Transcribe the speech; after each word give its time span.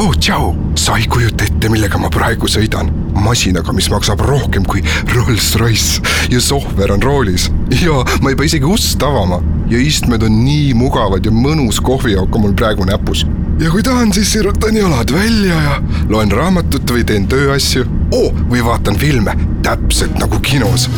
oh 0.00 0.16
tšau, 0.16 0.54
sa 0.80 0.96
ei 0.96 1.04
kujuta 1.10 1.44
ette, 1.44 1.68
millega 1.68 1.98
ma 2.00 2.08
praegu 2.12 2.48
sõidan. 2.48 2.88
masinaga, 3.20 3.72
mis 3.76 3.90
maksab 3.92 4.22
rohkem 4.24 4.64
kui 4.64 4.80
Rolls-Royce. 5.12 6.00
Ja 6.32 6.40
sohver 6.40 6.92
on 6.94 7.02
roolis. 7.02 7.50
Ja 7.82 8.00
ma 8.22 8.30
ei 8.30 8.38
pea 8.38 8.48
isegi 8.48 8.64
ust 8.64 9.02
avama. 9.02 9.42
Ja 9.68 9.78
istmed 9.78 10.24
on 10.24 10.40
nii 10.44 10.72
mugavad 10.74 11.26
ja 11.26 11.32
mõnus 11.34 11.82
kohvijook 11.84 12.34
on 12.34 12.46
mul 12.46 12.56
praegu 12.56 12.88
näpus. 12.88 13.26
ja 13.60 13.70
kui 13.70 13.82
tahan, 13.82 14.12
siis 14.12 14.32
sirutan 14.32 14.76
jalad 14.76 15.12
välja 15.12 15.62
ja 15.62 15.80
loen 16.08 16.32
raamatut 16.32 16.90
või 16.90 17.04
teen 17.04 17.28
tööasju. 17.28 17.84
Oh, 18.10 18.32
või 18.48 18.64
vaatan 18.64 18.96
filme. 18.96 19.36
Täpselt 19.62 20.16
nagu 20.18 20.40
kinos 20.40 20.88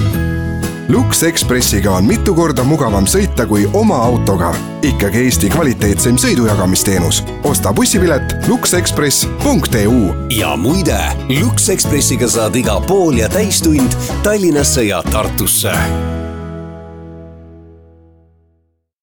Lux 0.89 1.23
Expressiga 1.23 1.91
on 1.91 2.05
mitu 2.05 2.35
korda 2.35 2.65
mugavam 2.67 3.07
sõita 3.07 3.47
kui 3.47 3.69
oma 3.73 3.97
autoga. 4.03 4.55
ikkagi 4.83 5.19
Eesti 5.25 5.51
kvaliteetseim 5.51 6.17
sõidujagamisteenus. 6.19 7.23
osta 7.45 7.73
bussipilet 7.73 8.49
luxexpress.eu. 8.49 10.15
ja 10.39 10.57
muide, 10.57 10.99
Lux 11.41 11.69
Expressiga 11.69 12.29
saad 12.29 12.57
iga 12.57 12.81
pool 12.81 13.17
ja 13.19 13.29
täistund 13.29 13.93
Tallinnasse 14.23 14.83
ja 14.83 15.03
Tartusse. 15.03 15.73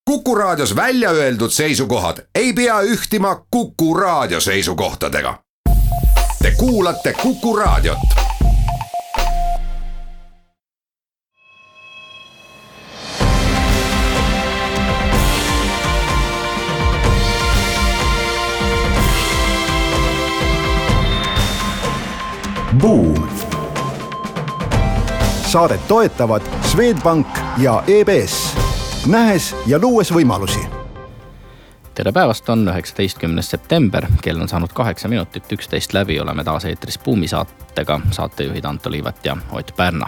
kuku 0.06 0.36
raadios 0.36 0.76
välja 0.76 1.10
öeldud 1.10 1.50
seisukohad 1.50 2.18
ei 2.36 2.54
pea 2.54 2.82
ühtima 2.82 3.42
Kuku 3.52 3.94
raadio 3.94 4.40
seisukohtadega. 4.40 5.40
Te 6.42 6.52
kuulate 6.52 7.14
Kuku 7.14 7.56
raadiot 7.56 8.29
Buum. 22.78 23.30
saadet 25.48 25.88
toetavad 25.88 26.42
Swedbank 26.62 27.28
ja 27.58 27.84
EBS, 27.88 28.56
nähes 29.08 29.56
ja 29.66 29.80
luues 29.82 30.14
võimalusi 30.14 30.60
tere 31.96 32.12
päevast, 32.12 32.50
on 32.50 32.68
üheksateistkümnes 32.68 33.50
september, 33.50 34.06
kell 34.22 34.42
on 34.42 34.48
saanud 34.48 34.70
kaheksa 34.74 35.08
minutit 35.08 35.52
üksteist 35.52 35.94
läbi, 35.94 36.20
oleme 36.20 36.44
taas 36.44 36.66
eetris 36.66 37.00
Buumi 37.00 37.28
saatega, 37.28 38.00
saatejuhid 38.12 38.66
Anto 38.66 38.92
Liivat 38.92 39.26
ja 39.26 39.38
Ott 39.52 39.74
Pärna 39.76 40.08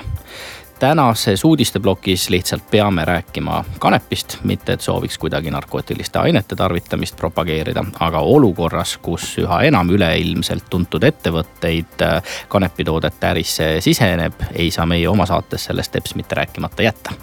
tänases 0.82 1.44
uudisteplokis 1.46 2.30
lihtsalt 2.30 2.64
peame 2.72 3.06
rääkima 3.06 3.64
kanepist, 3.80 4.38
mitte 4.44 4.74
et 4.74 4.82
sooviks 4.82 5.18
kuidagi 5.18 5.52
narkootiliste 5.52 6.20
ainete 6.20 6.56
tarvitamist 6.56 7.18
propageerida, 7.18 7.84
aga 8.00 8.20
olukorras, 8.20 8.96
kus 8.98 9.28
üha 9.38 9.60
enam 9.70 9.94
üleilmselt 9.94 10.66
tuntud 10.74 11.06
ettevõtteid 11.06 12.02
äh, 12.02 12.34
kanepitoodete 12.50 13.30
ärisse 13.30 13.70
siseneb, 13.86 14.42
ei 14.54 14.72
saa 14.74 14.90
meie 14.90 15.06
oma 15.10 15.30
saates 15.30 15.70
sellest 15.70 15.94
teps 15.94 16.18
mitte 16.18 16.42
rääkimata 16.42 16.90
jätta. 16.90 17.14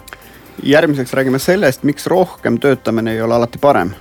järgmiseks 0.63 1.13
räägime 1.13 1.39
sellest, 1.39 1.83
miks 1.83 2.07
rohkem 2.07 2.59
töötamine 2.59 3.13
ei 3.13 3.21
ole 3.21 3.35
alati 3.35 3.59
parem 3.59 3.95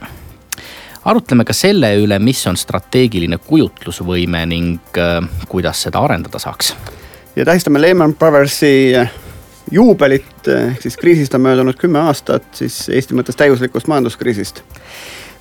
arutleme 1.05 1.45
ka 1.45 1.53
selle 1.53 1.97
üle, 1.98 2.19
mis 2.19 2.47
on 2.47 2.56
strateegiline 2.56 3.39
kujutlusvõime 3.39 4.47
ning 4.47 4.98
äh, 4.98 5.25
kuidas 5.48 5.83
seda 5.83 5.98
arendada 5.98 6.39
saaks. 6.39 6.77
ja 7.36 7.45
tähistame 7.45 7.81
Lehman 7.81 8.14
Brothersi 8.14 8.95
juubelit, 9.70 10.48
ehk 10.48 10.83
siis 10.83 10.97
kriisist 10.97 11.34
on 11.34 11.41
möödunud 11.41 11.77
kümme 11.78 12.00
aastat, 12.08 12.44
siis 12.52 12.88
Eesti 12.88 13.16
mõttes 13.19 13.36
täiuslikust 13.36 13.88
majanduskriisist. 13.88 14.62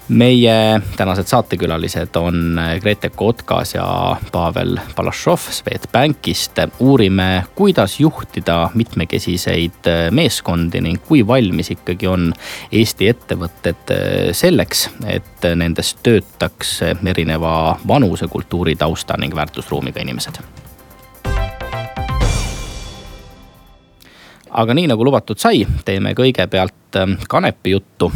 meie 0.08 0.81
tänased 0.97 1.28
saatekülalised 1.28 2.16
on 2.16 2.59
Grete 2.81 3.09
Kotkas 3.09 3.73
ja 3.73 4.16
Pavel 4.31 4.78
Balašov 4.95 5.38
Swedbankist. 5.52 6.52
uurime, 6.80 7.44
kuidas 7.55 8.00
juhtida 8.00 8.70
mitmekesiseid 8.73 9.92
meeskondi 10.11 10.82
ning 10.82 11.02
kui 11.08 11.27
valmis 11.27 11.71
ikkagi 11.71 12.08
on 12.08 12.33
Eesti 12.71 13.10
ettevõtted 13.10 13.95
selleks, 14.32 14.89
et 15.05 15.49
nendes 15.55 15.95
töötaks 16.04 16.80
erineva 17.05 17.80
vanuse, 17.87 18.27
kultuuri, 18.27 18.76
tausta 18.76 19.17
ning 19.17 19.36
väärtusruumiga 19.36 20.02
inimesed 20.02 20.67
aga 24.58 24.73
nii 24.73 24.88
nagu 24.90 25.06
lubatud 25.06 25.38
sai, 25.38 25.62
teeme 25.86 26.14
kõigepealt 26.18 26.98
ähm, 26.98 27.14
kanepi 27.30 27.76
juttu. 27.76 28.12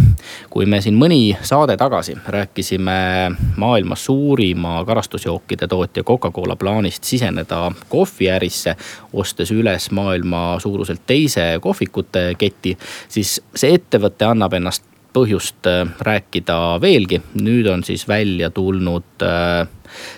kui 0.49 0.65
me 0.65 0.81
siin 0.81 0.97
mõni 0.97 1.37
saade 1.45 1.77
tagasi 1.77 2.15
rääkisime 2.27 2.95
maailma 3.57 3.95
suurima 3.95 4.81
karastusjookide 4.85 5.67
tootja 5.67 6.03
Coca-Cola 6.03 6.55
plaanist 6.55 7.03
siseneda 7.03 7.71
kohviärisse, 7.89 8.75
ostes 9.13 9.51
üles 9.51 9.91
maailma 9.91 10.59
suuruselt 10.59 11.01
teise 11.07 11.59
kohvikute 11.61 12.33
keti, 12.37 12.77
siis 13.07 13.39
see 13.55 13.75
ettevõte 13.77 14.25
annab 14.25 14.57
ennast 14.57 14.87
põhjust 15.13 15.67
äh, 15.67 15.85
rääkida 15.99 16.81
veelgi. 16.81 17.21
nüüd 17.41 17.69
on 17.69 17.83
siis 17.83 18.07
välja 18.07 18.49
tulnud 18.49 19.27
äh, 19.27 19.67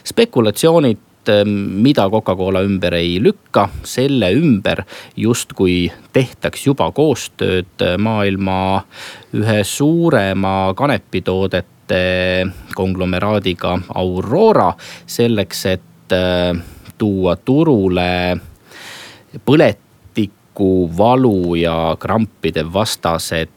spekulatsioonid 0.04 1.13
mida 1.46 2.08
Coca-Cola 2.10 2.64
ümber 2.66 2.94
ei 2.98 3.18
lükka, 3.24 3.68
selle 3.84 4.32
ümber 4.36 4.84
justkui 5.18 5.92
tehtaks 6.14 6.68
juba 6.68 6.90
koostööd 6.92 7.86
maailma 7.98 8.84
ühe 9.38 9.64
suurema 9.64 10.74
kanepitoodete 10.76 12.04
konglomeraadiga 12.76 13.78
Aurora. 13.96 14.74
selleks, 15.06 15.66
et 15.66 16.12
eh, 16.12 16.54
tuua 16.98 17.36
turule 17.36 18.38
põletiku, 19.46 20.90
valu 20.98 21.56
ja 21.56 21.96
krampide 22.00 22.64
vastased 22.74 23.50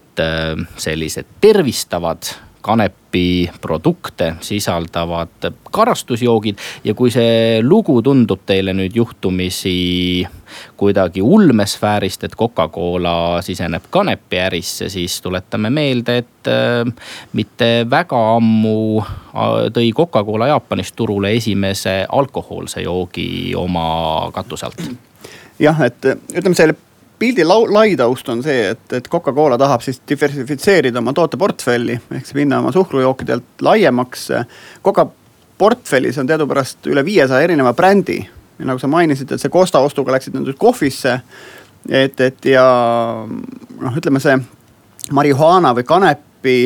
sellised 0.80 1.26
tervistavad 1.40 2.45
kanepiprodukte 2.66 4.32
sisaldavad 4.40 5.50
karastusjoogid. 5.70 6.58
ja 6.84 6.94
kui 6.94 7.10
see 7.14 7.62
lugu 7.62 8.00
tundub 8.02 8.42
teile 8.46 8.74
nüüd 8.74 8.96
juhtumisi 8.98 10.26
kuidagi 10.76 11.22
ulmesfäärist, 11.22 12.24
et 12.24 12.36
Coca-Cola 12.38 13.42
siseneb 13.42 13.88
kanepiärisse, 13.90 14.88
siis 14.88 15.20
tuletame 15.22 15.70
meelde, 15.70 16.18
et 16.22 16.50
äh, 16.50 16.82
mitte 17.32 17.70
väga 17.90 18.22
ammu 18.36 18.78
äh, 19.00 19.66
tõi 19.74 19.90
Coca-Cola 19.96 20.50
Jaapanist 20.54 20.96
turule 20.96 21.34
esimese 21.36 21.98
alkohoolse 22.08 22.82
joogi 22.86 23.54
oma 23.58 23.86
katuse 24.34 24.66
alt 24.66 24.82
jah, 25.62 25.86
et 25.86 26.10
ütleme, 26.34 26.54
selle 26.56 26.76
pildi 27.18 27.44
laitaust 27.44 28.28
on 28.28 28.42
see, 28.44 28.70
et, 28.72 28.92
et 28.92 29.08
Coca-Cola 29.08 29.58
tahab 29.58 29.84
siis 29.84 30.00
diversifitseerida 30.08 31.00
oma 31.00 31.14
tooteportfelli 31.16 31.96
ehk 31.96 32.26
siis 32.26 32.36
minna 32.36 32.60
oma 32.60 32.72
suhkrujookidelt 32.72 33.62
laiemaks. 33.64 34.28
Coca 34.84 35.06
portfellis 35.58 36.18
on 36.18 36.28
teadupärast 36.28 36.86
üle 36.92 37.04
viiesaja 37.04 37.48
erineva 37.48 37.72
brändi. 37.74 38.18
ja 38.58 38.64
nagu 38.64 38.78
sa 38.78 38.88
mainisid, 38.88 39.32
et 39.32 39.40
see 39.40 39.52
Costa 39.52 39.80
ostuga 39.84 40.12
läksid 40.12 40.34
nad 40.34 40.44
nüüd 40.46 40.58
kohvisse. 40.58 41.20
et, 41.88 42.20
et 42.20 42.44
ja 42.44 42.66
noh, 43.26 43.96
ütleme 43.96 44.20
see 44.20 44.36
marihuaana 45.12 45.74
või 45.74 45.84
kanepi 45.84 46.58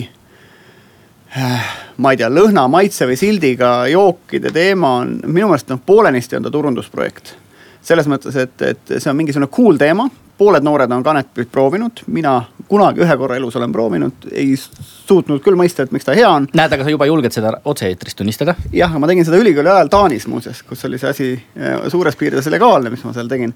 ma 1.97 2.11
ei 2.11 2.17
tea, 2.19 2.31
lõhna, 2.31 2.67
maitse 2.69 3.07
või 3.07 3.17
sildiga 3.17 3.87
jookide 3.87 4.51
teema 4.51 4.97
on 5.03 5.21
minu 5.27 5.47
meelest 5.47 5.71
noh, 5.71 5.79
poolenisti 5.87 6.37
on 6.37 6.43
ta 6.43 6.51
turundusprojekt 6.51 7.35
selles 7.83 8.09
mõttes, 8.11 8.37
et, 8.37 8.63
et 8.63 8.93
see 8.97 9.11
on 9.11 9.17
mingisugune 9.17 9.49
cool 9.53 9.79
teema, 9.81 10.09
pooled 10.41 10.65
noored 10.65 10.93
on 10.97 11.05
kanepit 11.05 11.51
proovinud, 11.53 12.01
mina 12.09 12.39
kunagi 12.71 13.03
ühe 13.05 13.17
korra 13.21 13.37
elus 13.37 13.57
olen 13.61 13.73
proovinud, 13.75 14.29
ei 14.33 14.55
suutnud 14.57 15.43
küll 15.45 15.59
mõista, 15.59 15.85
et 15.85 15.93
miks 15.93 16.07
ta 16.07 16.15
hea 16.17 16.29
on. 16.31 16.47
näed, 16.57 16.77
aga 16.77 16.87
sa 16.87 16.95
juba 16.95 17.09
julged 17.11 17.37
seda 17.37 17.53
otse-eetris 17.69 18.17
tunnistada? 18.17 18.55
jah, 18.73 18.95
ma 18.97 19.11
tegin 19.11 19.29
seda 19.29 19.41
ülikooli 19.43 19.69
ajal 19.69 19.93
Taanis 19.93 20.29
muuseas, 20.31 20.63
kus 20.65 20.87
oli 20.89 21.01
see 21.03 21.11
asi 21.11 21.29
eh, 21.35 21.77
suures 21.93 22.17
piirides 22.17 22.49
legaalne, 22.55 22.93
mis 22.95 23.05
ma 23.05 23.13
seal 23.17 23.29
tegin. 23.29 23.53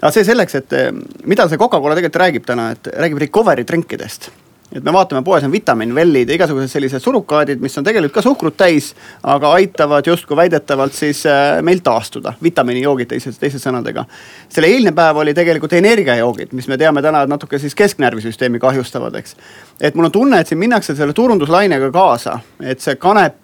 aga 0.00 0.14
see 0.16 0.24
selleks, 0.30 0.56
et 0.62 0.78
eh, 0.78 0.88
mida 1.28 1.48
see 1.50 1.60
Coca-Cola 1.60 1.98
tegelikult 1.98 2.22
räägib 2.24 2.48
täna, 2.48 2.70
et 2.76 2.92
räägib 2.94 3.20
recovery 3.26 3.68
drinkidest 3.68 4.30
et 4.72 4.82
me 4.82 4.92
vaatame, 4.94 5.22
poes 5.24 5.44
on 5.44 5.52
vitamiinvellid 5.52 6.30
ja 6.30 6.38
igasugused 6.38 6.72
sellised 6.72 7.02
surukaadid, 7.02 7.60
mis 7.62 7.76
on 7.78 7.86
tegelikult 7.86 8.16
ka 8.16 8.24
suhkrut 8.24 8.56
täis, 8.56 8.92
aga 9.22 9.52
aitavad 9.58 10.06
justkui 10.06 10.36
väidetavalt 10.36 10.96
siis 10.96 11.24
äh, 11.30 11.60
meil 11.62 11.82
taastuda. 11.84 12.34
vitamiinijoogid 12.42 13.12
teised, 13.12 13.38
teiste 13.40 13.60
sõnadega. 13.62 14.04
selle 14.48 14.72
eilne 14.72 14.92
päev 14.96 15.22
oli 15.22 15.34
tegelikult 15.34 15.72
energiajoogid, 15.72 16.52
mis 16.52 16.68
me 16.68 16.78
teame 16.80 17.02
täna, 17.02 17.26
natuke 17.26 17.58
siis 17.58 17.74
kesknärvisüsteemi 17.74 18.58
kahjustavad, 18.58 19.14
eks. 19.20 19.36
et 19.80 19.94
mul 19.94 20.10
on 20.10 20.12
tunne, 20.12 20.40
et 20.40 20.48
siin 20.48 20.58
minnakse 20.58 20.96
selle 20.96 21.12
turunduslainega 21.12 21.90
kaasa, 21.92 22.38
et 22.62 22.80
see 22.80 22.96
kanep 22.96 23.40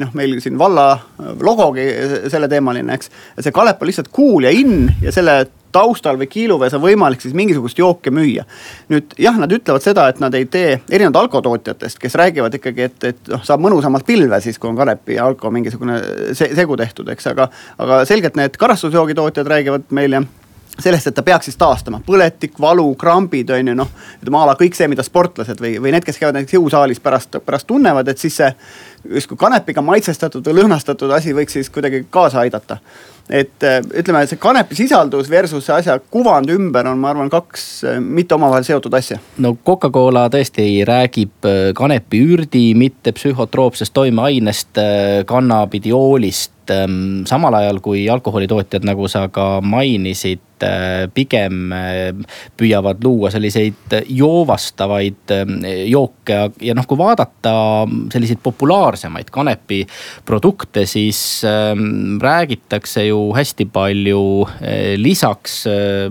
noh, 0.00 0.14
meil 0.16 0.38
siin 0.40 0.58
valla 0.58 0.98
logogi 1.44 1.84
selleteemaline, 2.32 2.94
eks. 2.94 3.10
see 3.40 3.52
Kalep 3.52 3.82
on 3.82 3.90
lihtsalt 3.90 4.08
cool 4.14 4.46
ja 4.46 4.52
in 4.54 4.88
ja 5.02 5.12
selle 5.12 5.42
taustal 5.72 6.18
või 6.20 6.28
kiiluvees 6.30 6.74
on 6.76 6.82
võimalik 6.82 7.22
siis 7.22 7.34
mingisugust 7.36 7.78
jooki 7.78 8.12
müüa. 8.14 8.44
nüüd 8.92 9.14
jah, 9.18 9.36
nad 9.38 9.52
ütlevad 9.52 9.84
seda, 9.84 10.08
et 10.08 10.20
nad 10.20 10.34
ei 10.34 10.46
tee 10.50 10.80
erinevalt 10.90 11.24
alkotootjatest, 11.24 11.98
kes 11.98 12.18
räägivad 12.18 12.54
ikkagi, 12.58 12.88
et, 12.88 13.04
et 13.12 13.32
noh, 13.32 13.44
saab 13.44 13.62
mõnusamalt 13.64 14.06
pilve 14.08 14.40
siis, 14.44 14.58
kui 14.58 14.70
on 14.70 14.78
kanepi 14.78 15.18
ja 15.18 15.28
alko 15.28 15.52
mingisugune 15.54 16.00
se 16.38 16.50
segu 16.56 16.76
tehtud, 16.76 17.08
eks, 17.14 17.30
aga, 17.32 17.48
aga 17.78 18.02
selgelt 18.08 18.38
need 18.38 18.56
karastusjoogitootjad 18.60 19.54
räägivad 19.56 19.88
meile 19.94 20.24
sellest, 20.82 21.10
et 21.10 21.14
ta 21.14 21.24
peaks 21.26 21.48
siis 21.48 21.58
taastama, 21.58 22.00
põletik, 22.06 22.54
valu, 22.60 22.86
krambid 22.98 23.50
on 23.54 23.72
ju 23.72 23.74
noh, 23.78 23.90
ütleme 24.22 24.40
a 24.40 24.46
la 24.50 24.54
kõik 24.58 24.76
see, 24.78 24.88
mida 24.90 25.04
sportlased 25.06 25.60
või, 25.62 25.76
või 25.82 25.92
need, 25.94 26.06
kes 26.06 26.20
käivad 26.20 26.38
näiteks 26.38 26.58
jõusaalis 26.58 27.02
pärast, 27.02 27.40
pärast 27.44 27.66
tunnevad, 27.68 28.08
et 28.08 28.22
siis 28.22 28.38
see 28.38 28.50
justkui 29.08 29.38
kanepiga 29.38 29.82
maitsestatud 29.82 30.46
või 30.46 30.62
lõhnastatud 30.62 31.12
asi 31.14 31.34
võiks 31.34 31.56
siis 31.58 31.70
kuidagi 31.70 32.04
kaasa 32.10 32.44
aidata. 32.44 32.78
et 33.28 33.64
äh, 33.64 33.82
ütleme, 34.00 34.22
see 34.26 34.38
kanepi 34.40 34.74
sisaldus 34.74 35.30
versus 35.30 35.66
see 35.66 35.74
asja 35.74 35.98
kuvand 36.10 36.48
ümber 36.50 36.86
on, 36.88 36.98
ma 36.98 37.10
arvan, 37.10 37.28
kaks 37.30 37.64
äh, 37.84 37.98
mitte 38.00 38.34
omavahel 38.34 38.64
seotud 38.64 38.94
asja. 38.94 39.18
no 39.38 39.56
Coca-Cola 39.66 40.28
tõesti 40.32 40.84
räägib 40.88 41.48
äh, 41.48 41.58
kanepi 41.76 42.22
ürdi, 42.24 42.72
mitte 42.74 43.12
psühhotroopsest 43.12 43.92
toimeainest, 43.94 44.80
kannabidioolist 45.26 46.57
ähm, 46.74 47.24
samal 47.28 47.54
ajal 47.60 47.80
kui 47.84 48.06
alkoholitootjad, 48.10 48.86
nagu 48.88 49.08
sa 49.10 49.28
ka 49.32 49.58
mainisid, 49.64 50.44
pigem 51.14 51.70
püüavad 52.58 53.04
luua 53.06 53.30
selliseid 53.30 53.92
joovastavaid 54.10 55.30
jooke 55.86 56.38
ja, 56.66 56.74
noh, 56.74 56.86
kui 56.88 56.98
vaadata 56.98 57.52
selliseid 58.10 58.40
populaarsemaid 58.42 59.30
kanepiprodukte, 59.30 60.82
siis 60.90 61.20
ähm, 61.46 62.18
räägitakse 62.22 63.06
ju 63.06 63.20
hästi 63.36 63.68
palju 63.70 64.24
äh, 64.58 64.96
lisaks 64.98 65.60
äh, 65.70 66.10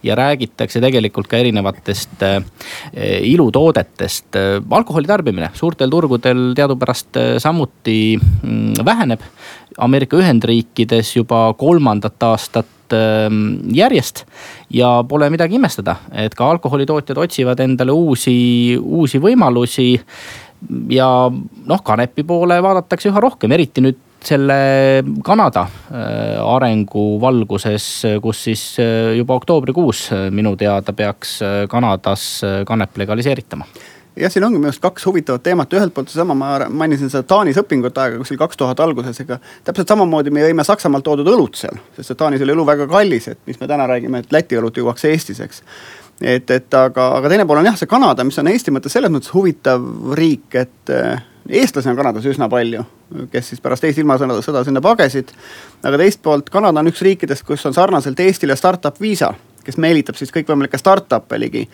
ja 0.02 0.14
räägitakse 0.14 0.80
tegelikult 0.80 1.28
ka 1.28 1.36
erinevatest 1.36 2.22
äh, 2.22 2.42
ilutoodetest. 3.22 4.36
alkoholi 4.70 5.06
tarbimine 5.06 5.50
suurtel 5.54 5.90
turgudel 5.90 6.54
teadupärast 6.54 7.16
äh, 7.16 7.38
samuti 7.38 8.18
mm, 8.18 8.84
väheneb 8.84 9.20
Ameerika 9.78 10.16
Ühendriikides 10.16 11.16
juba 11.16 11.54
kolmandat 11.58 12.22
aastat 12.22 12.94
ähm, 12.94 13.58
järjest. 13.74 14.24
ja 14.70 15.04
pole 15.08 15.30
midagi 15.30 15.54
imestada, 15.54 15.96
et 16.12 16.34
ka 16.34 16.50
alkoholitootjad 16.50 17.18
otsivad 17.18 17.60
endale 17.60 17.92
uusi, 17.92 18.78
uusi 18.78 19.18
võimalusi. 19.18 20.00
ja 20.90 21.08
noh, 21.66 21.82
kanepi 21.84 22.22
poole 22.24 22.62
vaadatakse 22.62 23.10
üha 23.10 23.20
rohkem, 23.20 23.52
eriti 23.52 23.82
nüüd 23.84 23.98
selle 24.26 24.56
Kanada 25.24 25.66
äh, 25.66 26.38
arengu 26.42 27.18
valguses, 27.20 27.88
kus 28.22 28.44
siis 28.48 28.62
äh, 28.82 29.14
juba 29.18 29.36
oktoobrikuus 29.40 30.06
minu 30.34 30.54
teada 30.60 30.92
peaks 30.96 31.40
äh, 31.42 31.64
Kanadas 31.70 32.42
kanep 32.66 32.96
legaliseeritama 32.98 33.66
jah, 34.16 34.30
siin 34.30 34.46
ongi 34.46 34.60
minu 34.60 34.70
arust 34.70 34.82
kaks 34.82 35.06
huvitavat 35.08 35.42
teemat, 35.42 35.74
ühelt 35.74 35.94
poolt 35.94 36.12
seesama, 36.12 36.36
ma 36.38 36.68
mainisin 36.70 37.10
seda 37.10 37.26
Taanis 37.28 37.58
õpingute 37.60 38.00
aega 38.00 38.20
kuskil 38.20 38.38
kaks 38.40 38.60
tuhat 38.60 38.80
alguses, 38.84 39.18
ega 39.24 39.40
täpselt 39.66 39.90
samamoodi 39.90 40.32
me 40.34 40.44
jõime 40.44 40.64
Saksamaalt 40.66 41.06
toodud 41.06 41.30
õlut 41.34 41.58
seal, 41.58 41.80
sest 41.96 42.14
et 42.14 42.20
Taanis 42.20 42.44
oli 42.46 42.54
õlu 42.54 42.66
väga 42.68 42.86
kallis, 42.90 43.28
et 43.32 43.40
mis 43.50 43.60
me 43.60 43.68
täna 43.70 43.88
räägime, 43.90 44.22
et 44.22 44.34
Läti 44.34 44.58
õlut 44.60 44.78
jõuaks 44.78 45.08
Eestis, 45.10 45.42
eks. 45.44 45.62
et, 46.22 46.50
et 46.50 46.78
aga, 46.78 47.10
aga 47.18 47.32
teine 47.32 47.46
pool 47.48 47.62
on 47.62 47.70
jah, 47.72 47.78
see 47.78 47.90
Kanada, 47.90 48.26
mis 48.26 48.38
on 48.38 48.50
Eesti 48.52 48.74
mõttes 48.74 48.94
selles 48.94 49.12
mõttes 49.12 49.34
huvitav 49.34 49.82
riik, 50.14 50.46
et 50.62 50.94
eestlasi 51.48 51.90
on 51.90 51.96
Kanadas 51.96 52.26
üsna 52.28 52.48
palju, 52.50 52.84
kes 53.32 53.52
siis 53.52 53.62
pärast 53.64 53.84
teist 53.84 53.98
ilmasõda 54.00 54.64
sinna 54.64 54.80
pagesid. 54.84 55.32
aga 55.82 55.98
teist 56.00 56.22
poolt 56.22 56.50
Kanada 56.50 56.80
on 56.80 56.92
üks 56.92 57.02
riikidest, 57.02 57.44
kus 57.46 57.66
on 57.66 57.74
sarnaselt 57.74 58.20
Eestile 58.20 58.56
startup 58.56 59.00
viisa 59.00 59.34
kes 59.64 59.78
meelitab 59.80 60.18
siis 60.18 60.32
kõikvõimalikke 60.34 60.78
startup'e 60.80 61.40
ligi. 61.40 61.68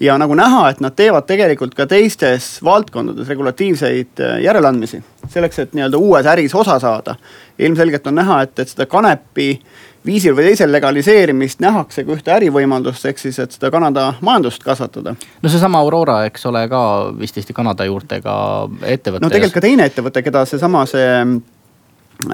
ja 0.00 0.18
nagu 0.18 0.34
näha, 0.34 0.68
et 0.70 0.80
nad 0.80 0.94
teevad 0.96 1.26
tegelikult 1.26 1.74
ka 1.74 1.86
teistes 1.86 2.58
valdkondades 2.64 3.28
regulatiivseid 3.28 4.20
äh, 4.20 4.38
järeleandmisi 4.42 5.02
selleks, 5.30 5.58
et 5.58 5.74
nii-öelda 5.74 5.98
uues 5.98 6.26
äris 6.26 6.54
osa 6.54 6.78
saada. 6.78 7.16
ilmselgelt 7.58 8.06
on 8.06 8.14
näha, 8.14 8.42
et, 8.42 8.58
et 8.58 8.68
seda 8.68 8.86
kanepi 8.86 9.60
viisil 10.06 10.34
või 10.36 10.50
teisel 10.50 10.72
legaliseerimist 10.72 11.62
nähakse 11.64 12.04
kui 12.04 12.18
ühte 12.18 12.32
ärivõimalust, 12.34 13.06
ehk 13.08 13.20
siis, 13.20 13.38
et 13.40 13.56
seda 13.56 13.70
Kanada 13.72 14.12
majandust 14.20 14.64
kasvatada. 14.64 15.14
no 15.42 15.48
seesama 15.48 15.80
Aurora, 15.80 16.24
eks 16.28 16.46
ole, 16.46 16.66
ka 16.68 16.82
vist 17.18 17.38
Eesti 17.40 17.56
Kanada 17.56 17.86
juurtega 17.88 18.34
ettevõte. 18.82 19.24
no 19.24 19.32
tegelikult 19.32 19.60
ka 19.60 19.64
teine 19.64 19.88
ettevõte, 19.88 20.22
keda 20.22 20.44
seesama 20.48 20.84
see 20.90 21.08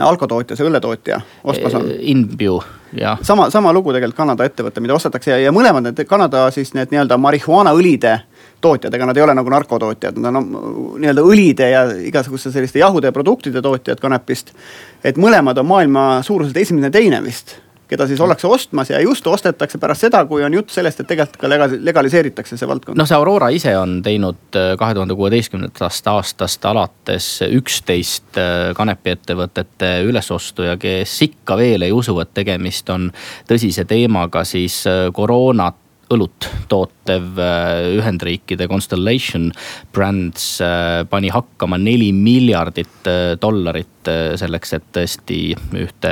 alkotootja, 0.00 0.56
see 0.56 0.67
õlletootja 0.67 1.21
ostmas 1.44 1.75
on. 1.79 1.88
Inbu, 2.12 2.59
jah. 2.97 3.19
sama, 3.23 3.49
sama 3.50 3.73
lugu 3.73 3.94
tegelikult 3.94 4.19
Kanada 4.21 4.44
ettevõte, 4.49 4.82
mida 4.85 4.94
ostetakse 4.94 5.32
ja, 5.32 5.38
ja 5.47 5.53
mõlemad 5.55 5.88
need 5.88 6.05
Kanada 6.09 6.47
siis 6.55 6.75
need 6.77 6.93
nii-öelda 6.93 7.19
marihuaanaõlide 7.21 8.17
tootjad, 8.61 8.94
ega 8.94 9.09
nad 9.09 9.17
ei 9.17 9.25
ole 9.25 9.35
nagu 9.37 9.50
narkotootjad, 9.53 10.21
nad 10.21 10.37
on 10.37 10.50
nii-öelda 11.00 11.25
õlide 11.25 11.71
ja 11.73 11.87
igasuguste 12.11 12.53
selliste 12.53 12.82
jahude 12.82 13.09
ja 13.09 13.17
produktide 13.17 13.62
tootjad 13.65 14.00
kanepist. 14.00 14.55
et 15.05 15.17
mõlemad 15.17 15.59
on 15.59 15.67
maailma 15.67 16.06
suuruselt 16.23 16.56
esimene 16.56 16.91
ja 16.91 16.99
teine 17.00 17.23
vist 17.25 17.56
keda 17.90 18.06
siis 18.06 18.20
ollakse 18.22 18.46
ostmas 18.46 18.90
ja 18.90 19.00
just 19.02 19.26
ostetakse 19.26 19.78
pärast 19.78 20.06
seda, 20.06 20.22
kui 20.31 20.44
on 20.46 20.54
jutt 20.54 20.70
sellest, 20.70 21.02
et 21.02 21.10
tegelikult 21.10 21.40
ka 21.42 21.50
legaliseeritakse 21.90 22.58
see 22.58 22.69
valdkond. 22.70 22.98
noh, 22.98 23.08
see 23.08 23.19
Aurora 23.19 23.50
ise 23.54 23.75
on 23.78 23.98
teinud 24.06 24.58
äh, 24.58 24.72
kahe 24.78 24.94
tuhande 24.94 25.16
kuueteistkümnendast 25.19 26.10
aastast 26.12 26.64
alates 26.70 27.28
üksteist 27.50 28.38
äh, 28.40 28.70
kanepiettevõtete 28.78 29.92
ülesostu 30.06 30.69
ja 30.69 30.76
kes 30.81 31.16
ikka 31.26 31.58
veel 31.60 31.87
ei 31.88 31.94
usu, 31.94 32.16
et 32.22 32.34
tegemist 32.34 32.90
on 32.94 33.10
tõsise 33.50 33.87
teemaga, 33.90 34.44
siis 34.48 34.82
äh, 34.90 35.08
koroonat 35.16 35.78
õlut 36.10 36.48
tootev 36.70 37.38
Ühendriikide 37.98 38.66
Constellation 38.70 39.48
Brands 39.94 40.56
pani 41.10 41.30
hakkama 41.30 41.78
neli 41.78 42.10
miljardit 42.14 43.10
dollarit 43.42 44.00
Äh, 44.08 44.32
selleks, 44.40 44.70
et 44.78 44.84
tõesti 44.96 45.38
ühte, 45.76 46.10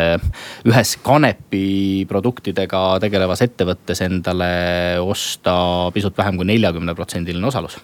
ühes 0.69 0.91
kanepiproduktidega 1.01 2.83
tegelevas 3.01 3.41
ettevõttes 3.47 4.03
endale 4.05 4.49
osta 5.01 5.55
pisut 5.95 6.19
vähem 6.19 6.37
kui 6.37 6.45
neljakümne 6.51 6.93
protsendiline 6.99 7.49
osalus 7.49 7.79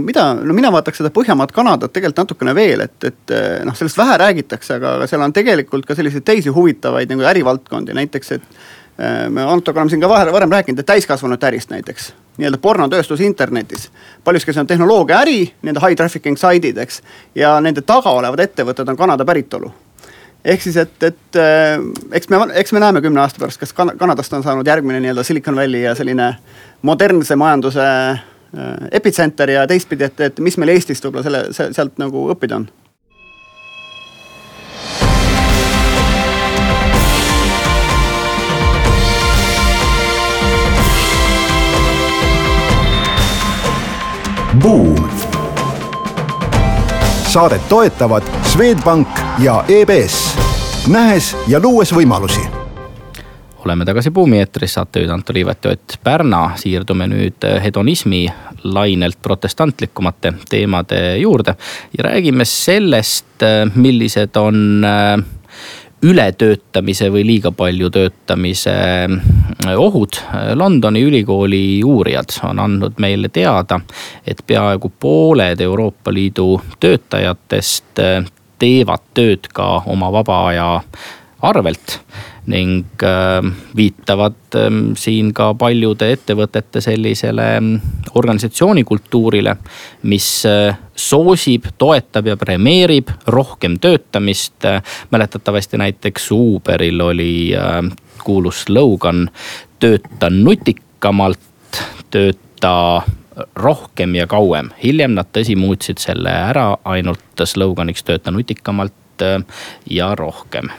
mida, 0.00 0.30
no 0.40 0.56
mina 0.56 0.70
vaataks 0.72 1.02
seda 1.02 1.10
Põhjamaad, 1.12 1.52
Kanadat 1.52 1.92
tegelikult 1.92 2.22
natukene 2.22 2.54
veel, 2.56 2.86
et, 2.86 2.96
et 3.04 3.34
noh, 3.68 3.76
sellest 3.76 3.98
vähe 4.00 4.14
räägitakse, 4.22 4.78
aga, 4.78 4.94
seal 5.10 5.20
on 5.26 5.34
tegelikult 5.36 5.84
ka 5.84 5.92
selliseid 5.98 6.24
teisi 6.24 6.48
huvitavaid 6.48 7.12
nagu 7.12 7.26
ärivaldkondi, 7.28 7.92
näiteks, 8.00 8.32
et 8.38 8.46
äh, 8.48 8.83
me 9.28 9.42
Antoga 9.42 9.80
oleme 9.80 9.90
siin 9.90 10.00
ka 10.00 10.08
varem, 10.08 10.50
rääkinud, 10.50 10.78
et 10.78 10.86
täiskasvanute 10.86 11.46
ärist 11.46 11.70
näiteks 11.70 12.12
nii-öelda 12.38 12.58
pornotööstus 12.58 13.20
internetis. 13.20 13.90
paljuski 14.24 14.52
see 14.52 14.60
on 14.60 14.66
tehnoloogiaäri, 14.66 15.38
nii-öelda 15.62 15.86
high 15.86 15.96
trafficking 15.96 16.36
saidid, 16.36 16.78
eks. 16.78 17.02
ja 17.34 17.60
nende 17.60 17.82
taga 17.82 18.10
olevad 18.10 18.38
ettevõtted 18.38 18.88
on 18.88 18.96
Kanada 18.96 19.24
päritolu. 19.24 19.72
ehk 20.44 20.62
siis, 20.62 20.76
et, 20.76 21.02
et 21.02 21.36
äh, 21.36 21.80
eks 22.12 22.28
me, 22.28 22.38
eks 22.54 22.72
me 22.72 22.80
näeme 22.80 23.02
kümne 23.02 23.20
aasta 23.20 23.38
pärast, 23.40 23.60
kas 23.60 23.72
kan 23.72 23.96
Kanadast 23.98 24.32
on 24.32 24.42
saanud 24.42 24.66
järgmine 24.66 25.00
nii-öelda 25.00 25.22
Silicon 25.22 25.56
Valley 25.56 25.80
ja 25.80 25.94
selline 25.94 26.36
modernse 26.82 27.36
majanduse 27.36 27.80
äh, 27.80 28.20
epitsenter 28.92 29.50
ja 29.50 29.66
teistpidi, 29.66 30.04
et, 30.04 30.20
et 30.20 30.40
mis 30.40 30.58
meil 30.58 30.74
Eestist 30.74 31.04
võib-olla 31.04 31.22
selle, 31.22 31.72
sealt 31.72 31.98
nagu 31.98 32.28
õppida 32.34 32.62
on 32.62 32.68
Buum. 44.62 45.08
saadet 47.28 47.68
toetavad 47.68 48.22
Swedbank 48.42 49.08
ja 49.38 49.64
EBS, 49.68 50.36
nähes 50.88 51.36
ja 51.48 51.60
luues 51.62 51.94
võimalusi 51.94 52.40
oleme 53.64 53.84
tagasi 53.84 54.10
Buumi 54.10 54.38
eetris, 54.38 54.74
saatejuhid 54.74 55.10
Anto 55.10 55.32
Liivet 55.32 55.64
ja 55.64 55.70
Ott 55.70 55.96
Pärna. 56.04 56.50
siirdume 56.56 57.06
nüüd 57.06 57.46
hedonismi 57.62 58.28
lainelt 58.64 59.18
protestantlikumate 59.22 60.32
teemade 60.48 61.16
juurde 61.18 61.56
ja 61.98 62.04
räägime 62.04 62.44
sellest, 62.44 63.42
millised 63.74 64.36
on 64.36 64.84
ületöötamise 66.04 67.08
või 67.12 67.24
liiga 67.26 67.52
palju 67.52 67.90
töötamise 67.90 68.74
äh, 68.74 69.43
ohud. 69.76 70.20
Londoni 70.54 71.02
ülikooli 71.02 71.82
uurijad 71.84 72.36
on 72.42 72.58
andnud 72.58 72.98
meile 72.98 73.28
teada, 73.28 73.80
et 74.26 74.42
peaaegu 74.46 74.92
pooled 75.00 75.60
Euroopa 75.60 76.12
Liidu 76.12 76.60
töötajatest 76.80 77.98
äh, 77.98 78.24
teevad 78.58 79.04
tööd 79.14 79.48
ka 79.52 79.82
oma 79.86 80.12
vaba 80.12 80.46
aja 80.48 80.68
arvelt. 81.42 82.00
ning 82.46 82.84
äh, 83.00 83.40
viitavad 83.76 84.34
ähm, 84.60 84.92
siin 85.00 85.30
ka 85.32 85.54
paljude 85.56 86.10
ettevõtete 86.12 86.82
sellisele 86.84 87.46
mm, 87.60 87.78
organisatsioonikultuurile, 88.20 89.54
mis 90.02 90.26
soosib, 90.94 91.70
toetab 91.78 92.28
ja 92.28 92.36
premeerib 92.36 93.08
rohkem 93.26 93.78
töötamist. 93.80 94.68
mäletatavasti 95.10 95.80
näiteks 95.80 96.30
Uberil 96.36 97.00
oli 97.00 97.54
kuulus 98.24 98.64
slogan 98.66 99.28
tööta 99.82 100.30
nutikamalt, 100.30 101.40
tööta 102.10 103.02
rohkem 103.58 104.14
ja 104.14 104.26
kauem. 104.30 104.70
hiljem 104.82 105.14
nad 105.14 105.30
tõsi 105.34 105.56
muutsid 105.58 105.98
selle 105.98 106.30
ära 106.30 106.76
ainult 106.84 107.44
sloganiks 107.44 108.02
tööta 108.06 108.30
nutikamalt 108.30 109.22
äh, 109.22 109.40
ja 109.90 110.14
rohkem 110.14 110.70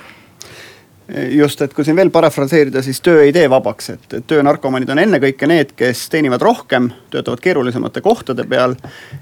just, 1.30 1.62
et 1.62 1.74
kui 1.74 1.86
siin 1.86 1.98
veel 1.98 2.10
parafraseerida, 2.10 2.82
siis 2.82 3.02
töö 3.06 3.22
ei 3.24 3.34
tee 3.34 3.50
vabaks, 3.50 3.90
et 3.94 4.16
töönarkomaanid 4.28 4.90
on 4.90 5.02
ennekõike 5.04 5.48
need, 5.50 5.76
kes 5.78 6.08
teenivad 6.10 6.42
rohkem, 6.42 6.90
töötavad 7.14 7.44
keerulisemate 7.44 8.02
kohtade 8.02 8.44
peal. 8.50 8.76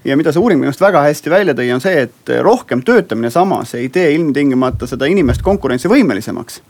ja 0.05 0.17
mida 0.17 0.31
see 0.31 0.39
uuring 0.39 0.61
minu 0.61 0.71
arust 0.71 0.81
väga 0.81 1.03
hästi 1.03 1.33
välja 1.33 1.55
tõi, 1.57 1.67
on 1.75 1.83
see, 1.83 2.05
et 2.07 2.35
rohkem 2.41 2.83
töötamine 2.87 3.29
samas 3.29 3.75
ei 3.75 3.89
tee 3.89 4.13
ilmtingimata 4.15 4.87
seda 4.87 5.09
inimest 5.11 5.43
konkurentsivõimelisemaks 5.43 6.61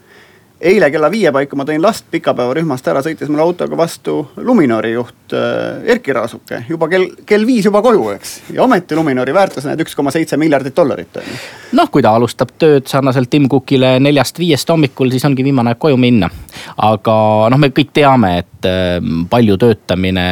eile 0.63 0.89
kella 0.91 1.09
viie 1.11 1.31
paiku 1.35 1.57
ma 1.59 1.65
tõin 1.67 1.81
last 1.83 2.05
pikapäevarühmast 2.11 2.87
ära, 2.87 3.03
sõitis 3.05 3.29
mulle 3.31 3.43
autoga 3.43 3.77
vastu 3.77 4.19
Luminori 4.37 4.93
juht 4.93 5.35
äh, 5.35 5.83
Erkki 5.95 6.15
Raasuke. 6.15 6.63
juba 6.69 6.87
kell, 6.91 7.09
kell 7.25 7.45
viis 7.47 7.67
juba 7.67 7.81
koju, 7.83 8.09
eks. 8.15 8.35
ja 8.53 8.63
ometi 8.63 8.95
Luminori 8.95 9.35
väärtus 9.35 9.67
näed 9.67 9.83
üks 9.83 9.95
koma 9.95 10.13
seitse 10.15 10.39
miljardit 10.39 10.75
dollarit 10.75 11.19
on 11.19 11.35
noh, 11.79 11.91
kui 11.91 12.03
ta 12.05 12.15
alustab 12.15 12.55
tööd 12.59 12.87
sarnaselt 12.89 13.29
Tim 13.29 13.49
Cookile 13.51 13.97
neljast-viiest 14.03 14.69
hommikul, 14.69 15.11
siis 15.13 15.25
ongi 15.27 15.45
viimane 15.45 15.73
aeg 15.73 15.81
koju 15.81 15.97
minna. 15.99 16.29
Aga 16.77 17.15
noh, 17.51 17.59
me 17.61 17.69
kõik 17.75 17.91
teame, 17.95 18.33
et 18.43 18.67
äh, 18.69 18.97
palju 19.29 19.57
töötamine 19.61 20.25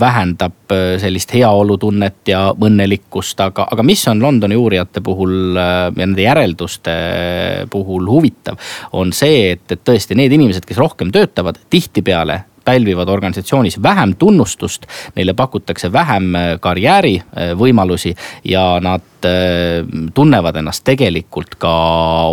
vähendab 0.00 0.74
äh, 0.74 0.96
sellist 1.02 1.32
heaolutunnet 1.36 2.32
ja 2.32 2.48
õnnelikkust, 2.52 3.40
aga, 3.44 3.68
aga 3.72 3.86
mis 3.86 4.04
on 4.10 4.22
Londoni 4.22 4.58
uurijate 4.58 5.02
puhul 5.04 5.56
ja 5.58 5.88
nende 5.94 6.24
järelduste 6.24 6.94
puhul 7.70 8.06
huvitav, 8.10 8.58
on 8.98 9.12
see 9.16 9.52
et, 9.54 9.66
et 9.72 9.82
tõesti 9.84 10.16
need 10.18 10.32
inimesed, 10.34 10.66
kes 10.68 10.80
rohkem 10.80 11.12
töötavad, 11.14 11.60
tihtipeale 11.70 12.42
pälvivad 12.68 13.08
organisatsioonis 13.08 13.78
vähem 13.82 14.12
tunnustust, 14.20 14.84
neile 15.16 15.32
pakutakse 15.32 15.88
vähem 15.92 16.34
karjäärivõimalusi 16.60 18.12
ja 18.44 18.74
nad 18.84 19.06
Äh, 19.17 19.17
tunnevad 20.14 20.56
ennast 20.60 20.84
tegelikult 20.86 21.56
ka 21.58 21.72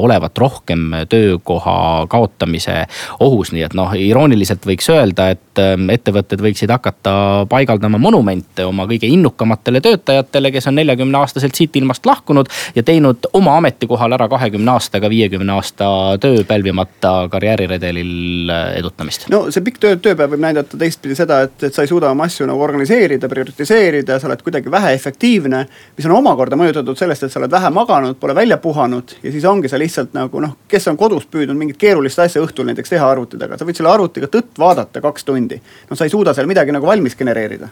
olevat 0.01 0.37
rohkem 0.37 0.91
töökoha 1.09 2.05
kaotamise 2.09 2.85
ohus, 3.19 3.51
nii 3.55 3.65
et 3.65 3.75
noh, 3.77 3.93
irooniliselt 3.97 4.65
võiks 4.67 4.89
öelda, 4.93 5.29
et 5.35 5.61
äh, 5.61 5.73
ettevõtted 5.95 6.41
võiksid 6.43 6.71
hakata 6.71 7.15
paigaldama 7.49 7.99
monumente 8.01 8.65
oma 8.65 8.85
kõige 8.89 9.09
innukamatele 9.11 9.81
töötajatele, 9.85 10.51
kes 10.55 10.69
on 10.69 10.77
neljakümne 10.79 11.19
aastaselt 11.21 11.55
siit 11.55 11.75
ilmast 11.79 12.05
lahkunud 12.05 12.51
ja 12.75 12.83
teinud 12.83 13.29
oma 13.33 13.57
ametikohal 13.61 14.17
ära 14.17 14.27
kahekümne 14.31 14.75
aastaga 14.75 15.09
viiekümne 15.11 15.55
aasta 15.55 15.87
töö 16.21 16.43
pälvimata 16.47 17.13
karjääriredelil 17.31 18.51
äh, 18.51 18.65
edutamist. 18.79 19.29
no 19.33 19.45
see 19.51 19.65
pikk 19.65 19.81
töö, 19.83 19.99
tööpäev 20.09 20.35
võib 20.35 20.45
näidata 20.45 20.79
teistpidi 20.79 21.17
seda, 21.17 21.41
et, 21.47 21.57
et 21.63 21.73
sa 21.73 21.85
ei 21.85 21.91
suuda 21.91 22.11
oma 22.11 22.27
asju 22.29 22.47
nagu 22.49 22.61
organiseerida, 22.61 23.29
prioritiseerida, 23.31 24.19
sa 24.19 24.29
oled 24.29 24.43
kuidagi 24.45 24.71
väheefektiivne, 24.71 25.65
mis 25.97 26.09
on 26.09 26.17
omakorda 26.19 26.59
mõjutatud 26.59 26.74
mõjutatud 26.75 26.99
sellest, 26.99 27.23
et 27.23 27.31
sa 27.31 27.39
oled 27.39 27.51
vähe 27.51 27.69
maganud, 27.71 28.17
pole 28.19 28.35
välja 28.35 28.57
puhanud 28.57 29.15
ja 29.23 29.31
siis 29.31 29.45
ongi 29.45 29.69
sa 29.71 29.79
lihtsalt 29.79 30.13
nagu 30.13 30.41
noh, 30.43 30.55
kes 30.67 30.87
on 30.91 30.97
kodus 30.97 31.25
püüdnud 31.31 31.57
mingit 31.57 31.77
keerulist 31.79 32.19
asja 32.19 32.41
õhtul 32.43 32.67
näiteks 32.69 32.91
teha 32.91 33.07
arvuti 33.09 33.39
taga, 33.39 33.57
sa 33.57 33.65
võid 33.65 33.79
selle 33.79 33.91
arvutiga 33.91 34.27
tõtt 34.27 34.59
vaadata 34.59 35.01
kaks 35.01 35.25
tundi. 35.25 35.61
no 35.89 35.95
sa 35.95 36.05
ei 36.05 36.13
suuda 36.13 36.33
seal 36.33 36.47
midagi 36.47 36.71
nagu 36.71 36.85
valmis 36.85 37.15
genereerida. 37.15 37.69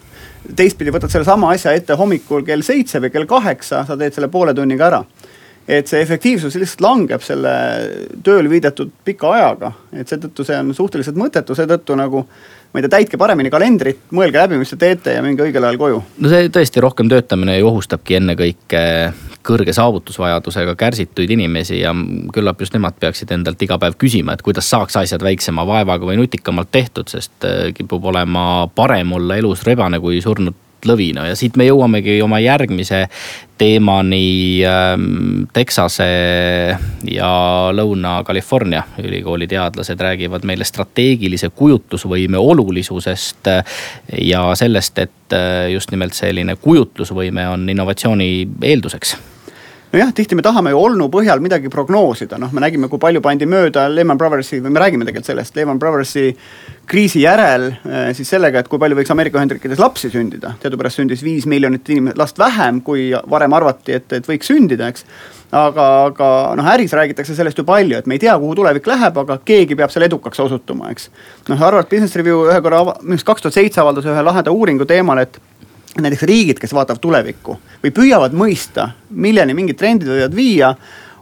teistpidi 0.56 0.92
võtad 0.92 1.12
sellesama 1.12 1.52
asja 1.52 1.74
ette 1.74 1.94
hommikul 1.94 2.46
kell 2.46 2.62
seitse 2.62 3.00
või 3.00 3.12
kell 3.12 3.26
kaheksa, 3.26 3.86
sa 3.86 3.98
teed 3.98 4.14
selle 4.14 4.28
poole 4.28 4.54
tunniga 4.54 4.88
ära 4.88 5.04
et 5.68 5.88
see 5.88 6.02
efektiivsus 6.04 6.56
lihtsalt 6.60 6.82
langeb 6.84 7.22
selle 7.24 7.52
tööl 8.24 8.50
viidetud 8.52 8.92
pika 9.06 9.32
ajaga, 9.32 9.72
et 9.96 10.10
seetõttu 10.12 10.44
see 10.44 10.58
on 10.60 10.74
suhteliselt 10.76 11.16
mõttetu, 11.16 11.56
seetõttu 11.56 11.96
nagu 11.96 12.26
ma 12.74 12.82
ei 12.82 12.88
tea, 12.88 12.96
täitke 12.98 13.20
paremini 13.22 13.52
kalendrit, 13.54 14.00
mõelge 14.18 14.42
läbi, 14.42 14.58
mis 14.58 14.74
te 14.74 14.80
teete 14.82 15.14
ja 15.14 15.22
minge 15.26 15.46
õigel 15.46 15.68
ajal 15.68 15.78
koju. 15.78 16.02
no 16.18 16.32
see 16.32 16.50
tõesti 16.54 16.82
rohkem 16.82 17.12
töötamine 17.12 17.60
ju 17.60 17.70
ohustabki 17.70 18.18
ennekõike 18.18 18.82
kõrge 19.44 19.76
saavutusvajadusega 19.76 20.74
kärsituid 20.80 21.30
inimesi 21.36 21.82
ja 21.82 21.92
küllap 22.34 22.62
just 22.64 22.74
nemad 22.74 22.96
peaksid 23.00 23.32
endalt 23.36 23.62
iga 23.62 23.78
päev 23.80 23.98
küsima, 24.00 24.34
et 24.34 24.42
kuidas 24.46 24.70
saaks 24.72 24.98
asjad 25.04 25.24
väiksema 25.26 25.68
vaevaga 25.68 26.08
või 26.08 26.18
nutikamalt 26.22 26.72
tehtud, 26.72 27.12
sest 27.12 27.46
äh, 27.46 27.70
kipub 27.78 28.06
olema 28.10 28.66
parem 28.76 29.14
olla 29.20 29.38
elus 29.38 29.66
rebane 29.68 30.00
kui 30.02 30.22
surnud 30.24 30.63
lõvina 30.90 31.28
ja 31.30 31.38
siit 31.40 31.58
me 31.60 31.68
jõuamegi 31.68 32.20
oma 32.24 32.40
järgmise 32.44 33.06
teemani 33.58 34.64
ähm, 34.68 35.44
Texase 35.54 36.08
ja 37.12 37.34
Lõuna-California 37.76 38.84
ülikooli 39.04 39.48
teadlased 39.48 40.02
räägivad 40.02 40.48
meile 40.48 40.66
strateegilise 40.68 41.50
kujutlusvõime 41.50 42.38
olulisusest. 42.38 43.48
Äh, 43.48 43.78
ja 44.22 44.46
sellest, 44.60 45.00
et 45.00 45.38
äh, 45.38 45.70
just 45.74 45.92
nimelt 45.92 46.18
selline 46.18 46.56
kujutlusvõime 46.56 47.48
on 47.54 47.70
innovatsiooni 47.70 48.32
eelduseks 48.74 49.18
nojah, 49.94 50.14
tihti 50.16 50.36
me 50.36 50.42
tahame 50.42 50.72
ju 50.74 50.80
olnu 50.82 51.06
põhjal 51.14 51.42
midagi 51.44 51.70
prognoosida, 51.70 52.40
noh, 52.42 52.50
me 52.54 52.64
nägime, 52.64 52.90
kui 52.90 53.02
palju 53.02 53.22
pandi 53.22 53.46
mööda 53.50 53.86
Lehman 53.94 54.18
Brothersi 54.18 54.58
või 54.64 54.74
me 54.74 54.82
räägime 54.82 55.06
tegelikult 55.06 55.30
sellest 55.30 55.60
Lehman 55.60 55.82
Brothersi 55.82 56.32
kriisi 56.90 57.22
järel 57.22 57.70
eh, 57.70 58.10
siis 58.18 58.32
sellega, 58.34 58.64
et 58.64 58.72
kui 58.72 58.82
palju 58.82 58.98
võiks 58.98 59.14
Ameerika 59.14 59.38
Ühendriikides 59.38 59.82
lapsi 59.82 60.10
sündida. 60.14 60.56
teadupärast 60.64 60.98
sündis 61.00 61.22
viis 61.24 61.46
miljonit 61.46 61.90
inimest, 61.94 62.18
last 62.18 62.42
vähem, 62.42 62.82
kui 62.82 63.12
varem 63.30 63.54
arvati, 63.54 64.00
et, 64.00 64.18
et 64.18 64.28
võiks 64.30 64.50
sündida, 64.50 64.90
eks. 64.90 65.06
aga, 65.54 65.88
aga 66.10 66.32
noh, 66.58 66.74
äris 66.74 66.98
räägitakse 66.98 67.38
sellest 67.38 67.62
ju 67.62 67.68
palju, 67.68 68.02
et 68.02 68.10
me 68.10 68.18
ei 68.18 68.26
tea, 68.26 68.34
kuhu 68.42 68.58
tulevik 68.58 68.90
läheb, 68.90 69.22
aga 69.26 69.38
keegi 69.46 69.78
peab 69.78 69.94
seal 69.94 70.10
edukaks 70.10 70.42
osutuma, 70.42 70.90
eks. 70.90 71.12
noh, 71.52 71.62
Harvard 71.62 71.92
Business 71.94 72.18
Review 72.18 72.48
ühe 72.50 72.60
korra, 72.66 72.82
minu 73.04 73.20
arust 73.20 73.30
kaks 73.30 73.46
tuhat 73.46 73.62
seitse 73.62 73.86
avaldas 73.86 74.10
ühe 74.10 74.26
laheda 74.26 74.52
uuringu 74.52 74.90
teemal, 74.90 75.22
et 75.22 75.38
näiteks 76.02 76.24
riigid, 76.24 76.60
kes 76.60 76.74
vaatavad 76.74 77.02
tulevikku 77.02 77.58
või 77.84 77.94
püüavad 77.94 78.36
mõista, 78.38 78.90
milleni 79.10 79.54
mingid 79.54 79.78
trendid 79.78 80.10
võivad 80.10 80.36
viia, 80.36 80.74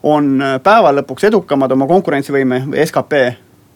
on 0.03 0.33
päeva 0.63 0.93
lõpuks 0.95 1.27
edukamad 1.29 1.71
oma 1.75 1.87
konkurentsivõime 1.89 2.63
või 2.71 2.85
skp 2.87 3.23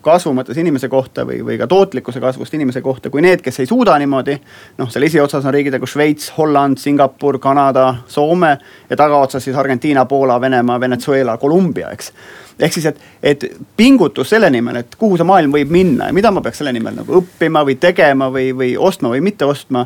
kasvu 0.05 0.33
mõttes 0.37 0.57
inimese 0.61 0.89
kohta 0.91 1.25
või, 1.27 1.41
või 1.45 1.57
ka 1.59 1.67
tootlikkuse 1.67 2.21
kasvust 2.23 2.53
inimese 2.57 2.81
kohta, 2.85 3.09
kui 3.09 3.23
need, 3.25 3.41
kes 3.45 3.59
ei 3.63 3.69
suuda 3.69 3.97
niimoodi. 4.01 4.37
noh, 4.77 4.89
seal 4.91 5.07
esiotsas 5.07 5.45
on 5.45 5.53
riigid 5.53 5.75
nagu 5.75 5.89
Šveits, 5.89 6.31
Holland, 6.37 6.77
Singapur, 6.81 7.39
Kanada, 7.39 7.95
Soome 8.07 8.57
ja 8.89 8.97
tagaotsas 8.97 9.43
siis 9.43 9.57
Argentiina, 9.57 10.05
Poola, 10.05 10.39
Venemaa, 10.41 10.79
Venezuela, 10.79 11.37
Kolumbia, 11.37 11.91
eks 11.91 12.11
ehk 12.59 12.73
siis, 12.73 12.85
et, 12.85 12.99
et 13.23 13.45
pingutus 13.77 14.29
selle 14.29 14.49
nimel, 14.49 14.79
et 14.79 14.95
kuhu 14.99 15.17
see 15.19 15.27
maailm 15.27 15.53
võib 15.55 15.71
minna 15.71 16.09
ja 16.09 16.15
mida 16.15 16.31
ma 16.31 16.43
peaks 16.43 16.61
selle 16.61 16.71
nimel 16.75 16.95
nagu 17.01 17.19
õppima 17.19 17.65
või 17.67 17.75
tegema 17.81 18.29
või, 18.31 18.51
või 18.55 18.75
ostma 18.79 19.11
või 19.11 19.23
mitte 19.25 19.45
ostma. 19.45 19.85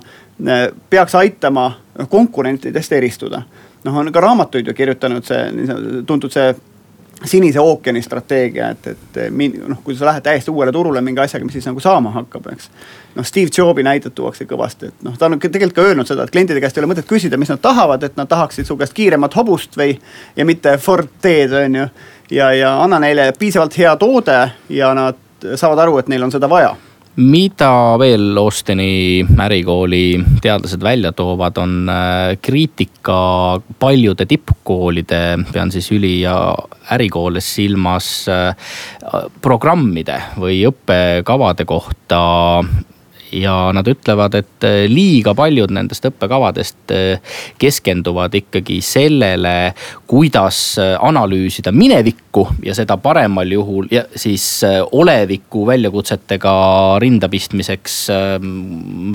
peaks 0.90 1.16
aitama 1.16 1.72
konkurentidest 2.10 2.92
eristuda. 2.94 3.42
noh, 3.84 3.98
on 3.98 4.12
ka 4.12 4.22
raamatuid 4.22 4.68
ju 4.68 4.74
kirjutanud 4.74 5.26
see 5.26 6.04
tuntud 6.06 6.32
see 6.32 6.54
sinise 7.26 7.60
ookeani 7.60 8.02
strateegia, 8.02 8.70
et, 8.70 8.88
et 8.88 9.20
noh, 9.68 9.80
kui 9.84 9.96
sa 9.96 10.08
lähed 10.08 10.24
täiesti 10.24 10.52
uuele 10.52 10.72
turule 10.72 11.02
mingi 11.04 11.22
asjaga, 11.22 11.46
mis 11.46 11.58
siis 11.58 11.68
nagu 11.68 11.82
saama 11.84 12.14
hakkab, 12.16 12.48
eks. 12.54 12.70
noh, 13.16 13.28
Steve 13.28 13.52
Jobsi 13.58 13.84
näidet 13.84 14.16
tuuakse 14.16 14.48
kõvasti, 14.48 14.92
et 14.94 15.04
noh, 15.04 15.18
ta 15.20 15.28
on 15.28 15.40
tegelikult 15.40 15.76
ka 15.76 15.88
öelnud 15.90 16.08
seda, 16.08 16.24
et 16.24 16.32
klientide 16.32 16.64
käest 16.64 16.78
ei 16.78 16.84
ole 16.84 16.92
mõtet 16.94 17.10
küsida, 17.10 17.38
mis 17.38 17.52
nad 17.52 17.62
tahavad, 17.64 18.04
et 18.08 18.16
nad 18.20 18.30
tahaksid 18.32 18.68
su 18.68 18.78
käest 18.80 18.96
kiiremat 18.96 19.36
hobust 19.36 19.78
või. 19.78 19.98
ja 20.36 20.46
mitte 20.46 20.78
Ford 20.78 21.12
T-d 21.22 21.66
on 21.66 21.82
ju 21.82 21.88
ja, 22.32 22.52
ja 22.54 22.76
anna 22.84 23.00
neile 23.00 23.32
piisavalt 23.40 23.78
hea 23.78 23.96
toode 24.00 24.40
ja 24.70 24.94
nad 24.94 25.18
saavad 25.56 25.84
aru, 25.86 25.98
et 26.00 26.08
neil 26.08 26.24
on 26.24 26.32
seda 26.32 26.50
vaja 26.50 26.76
mida 27.20 27.98
veel 28.00 28.38
Austini 28.40 29.26
ärikooli 29.44 30.20
teadlased 30.42 30.84
välja 30.84 31.12
toovad, 31.12 31.58
on 31.60 31.90
äh, 31.92 32.38
kriitika 32.42 33.60
paljude 33.80 34.26
tippkoolide, 34.26 35.22
pean 35.54 35.72
siis 35.72 35.92
üli- 35.92 36.22
ja 36.24 36.56
ärikoole 36.96 37.42
silmas, 37.44 38.28
äh, 38.32 38.56
programmide 39.42 40.22
või 40.40 40.62
õppekavade 40.70 41.68
kohta 41.68 42.22
ja 43.32 43.56
nad 43.76 43.88
ütlevad, 43.88 44.36
et 44.40 44.68
liiga 44.90 45.34
paljud 45.38 45.72
nendest 45.76 46.06
õppekavadest 46.10 46.94
keskenduvad 47.60 48.34
ikkagi 48.40 48.80
sellele, 48.86 49.74
kuidas 50.10 50.78
analüüsida 50.80 51.72
minevikku 51.76 52.46
ja 52.66 52.74
seda 52.78 52.98
paremal 53.02 53.52
juhul 53.52 53.90
ja 53.94 54.06
siis 54.16 54.46
oleviku 54.92 55.66
väljakutsetega 55.68 56.54
rinda 57.02 57.30
pistmiseks 57.30 58.00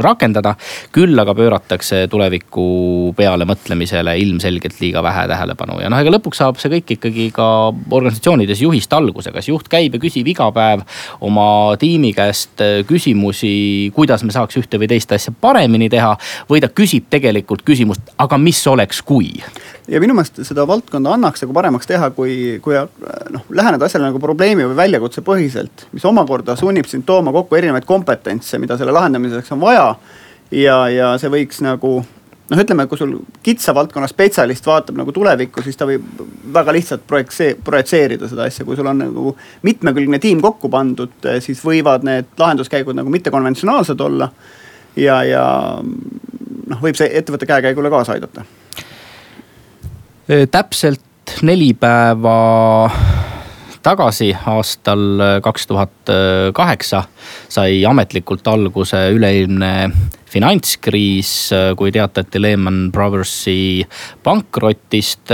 rakendada. 0.02 0.54
küll 0.92 1.18
aga 1.18 1.35
pööratakse 1.35 2.04
tuleviku 2.11 3.12
peale 3.16 3.47
mõtlemisele 3.49 4.16
ilmselgelt 4.21 4.80
liiga 4.80 5.02
vähe 5.02 5.26
tähelepanu 5.30 5.80
ja 5.83 5.90
noh, 5.90 6.00
ega 6.00 6.12
lõpuks 6.14 6.40
saab 6.42 6.61
see 6.61 6.73
kõik 6.76 6.94
ikkagi 6.97 7.28
ka 7.35 7.47
organisatsioonides 7.90 8.62
juhist 8.62 8.92
alguse, 8.92 9.33
kas 9.35 9.49
juht 9.49 9.68
käib 9.73 9.97
ja 9.97 10.02
küsib 10.02 10.28
iga 10.30 10.50
päev 10.54 10.85
oma 11.25 11.47
tiimi 11.80 12.12
käest 12.16 12.62
küsimusi, 12.88 13.90
kuidas 14.04 14.25
me 14.25 14.34
saaks 14.34 14.61
ühte 14.61 14.80
või 14.80 14.88
teist 14.90 15.12
asja 15.16 15.32
paremini 15.40 15.88
teha. 15.90 16.16
või 16.50 16.61
ta 16.61 16.68
küsib 16.68 17.08
tegelikult 17.11 17.64
küsimust, 17.64 18.12
aga 18.18 18.38
mis 18.38 18.61
oleks, 18.68 19.02
kui 19.02 19.32
ja 19.88 20.00
minu 20.00 20.14
meelest 20.16 20.40
seda 20.49 20.66
valdkonda 20.68 21.12
annaks 21.16 21.44
nagu 21.44 21.54
paremaks 21.56 21.88
teha, 21.88 22.11
kui, 22.16 22.58
kui 22.64 22.76
noh, 22.76 23.46
läheneda 23.50 23.88
asjale 23.88 24.08
nagu 24.08 24.20
probleemi 24.20 24.64
või 24.64 24.76
väljakutse 24.76 25.25
põhiselt. 25.25 25.87
mis 25.92 26.04
omakorda 26.04 26.56
sunnib 26.56 26.88
sind 26.88 27.04
tooma 27.08 27.32
kokku 27.32 27.56
erinevaid 27.56 27.84
kompetentse, 27.88 28.58
mida 28.58 28.78
selle 28.80 28.92
lahendamiseks 28.96 29.52
on 29.52 29.61
vaja. 29.61 29.88
ja, 30.50 30.78
ja 30.88 31.14
see 31.20 31.32
võiks 31.32 31.61
nagu 31.64 31.99
noh, 32.50 32.60
ütleme, 32.60 32.86
kui 32.88 32.98
sul 33.00 33.14
kitsa 33.44 33.74
valdkonna 33.76 34.08
spetsialist 34.10 34.66
vaatab 34.68 34.98
nagu 35.00 35.12
tulevikku, 35.14 35.62
siis 35.64 35.78
ta 35.80 35.88
võib 35.88 36.04
väga 36.54 36.74
lihtsalt 36.76 37.06
projekt-, 37.08 37.62
projitseerida 37.64 38.28
seda 38.30 38.48
asja, 38.48 38.66
kui 38.66 38.76
sul 38.78 38.88
on 38.90 39.00
nagu 39.00 39.32
mitmekülgne 39.66 40.20
tiim 40.22 40.42
kokku 40.44 40.68
pandud, 40.72 41.30
siis 41.44 41.62
võivad 41.64 42.04
need 42.06 42.34
lahenduskäigud 42.40 42.96
nagu 42.98 43.12
mittekonventsionaalsed 43.14 44.04
olla. 44.04 44.30
ja, 44.96 45.22
ja 45.24 45.46
noh, 45.80 46.82
võib 46.82 46.98
see 46.98 47.10
ettevõtte 47.18 47.48
käekäigule 47.48 47.90
kaasa 47.90 48.18
aidata. 48.18 48.44
täpselt 50.50 51.38
neli 51.42 51.72
päeva 51.74 52.90
tagasi, 53.84 54.30
aastal 54.46 55.40
kaks 55.44 55.66
tuhat 55.66 56.12
kaheksa 56.56 57.02
sai 57.48 57.84
ametlikult 57.84 58.46
alguse 58.48 59.08
üleilmne 59.12 59.72
finantskriis, 60.35 61.31
kui 61.79 61.93
teatati 61.95 62.41
Lehman 62.43 62.88
Brothersi 62.93 63.85
pankrotist. 64.25 65.31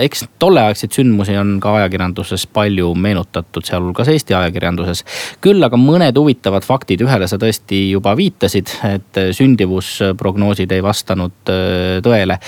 eks 0.00 0.24
tolleaegseid 0.40 0.94
sündmusi 0.94 1.36
on 1.38 1.56
ka 1.60 1.74
ajakirjanduses 1.80 2.46
palju 2.52 2.94
meenutatud, 2.94 3.64
sealhulgas 3.66 4.08
Eesti 4.12 4.36
ajakirjanduses. 4.38 5.04
küll 5.44 5.64
aga 5.64 5.76
mõned 5.80 6.16
huvitavad 6.16 6.64
faktid, 6.64 7.04
ühele 7.04 7.28
sa 7.28 7.38
tõesti 7.40 7.88
juba 7.90 8.14
viitasid, 8.16 8.72
et 8.88 9.20
sündivusprognoosid 9.36 10.72
ei 10.72 10.84
vastanud 10.84 11.52
äh, 11.52 11.98
tõele. 12.04 12.38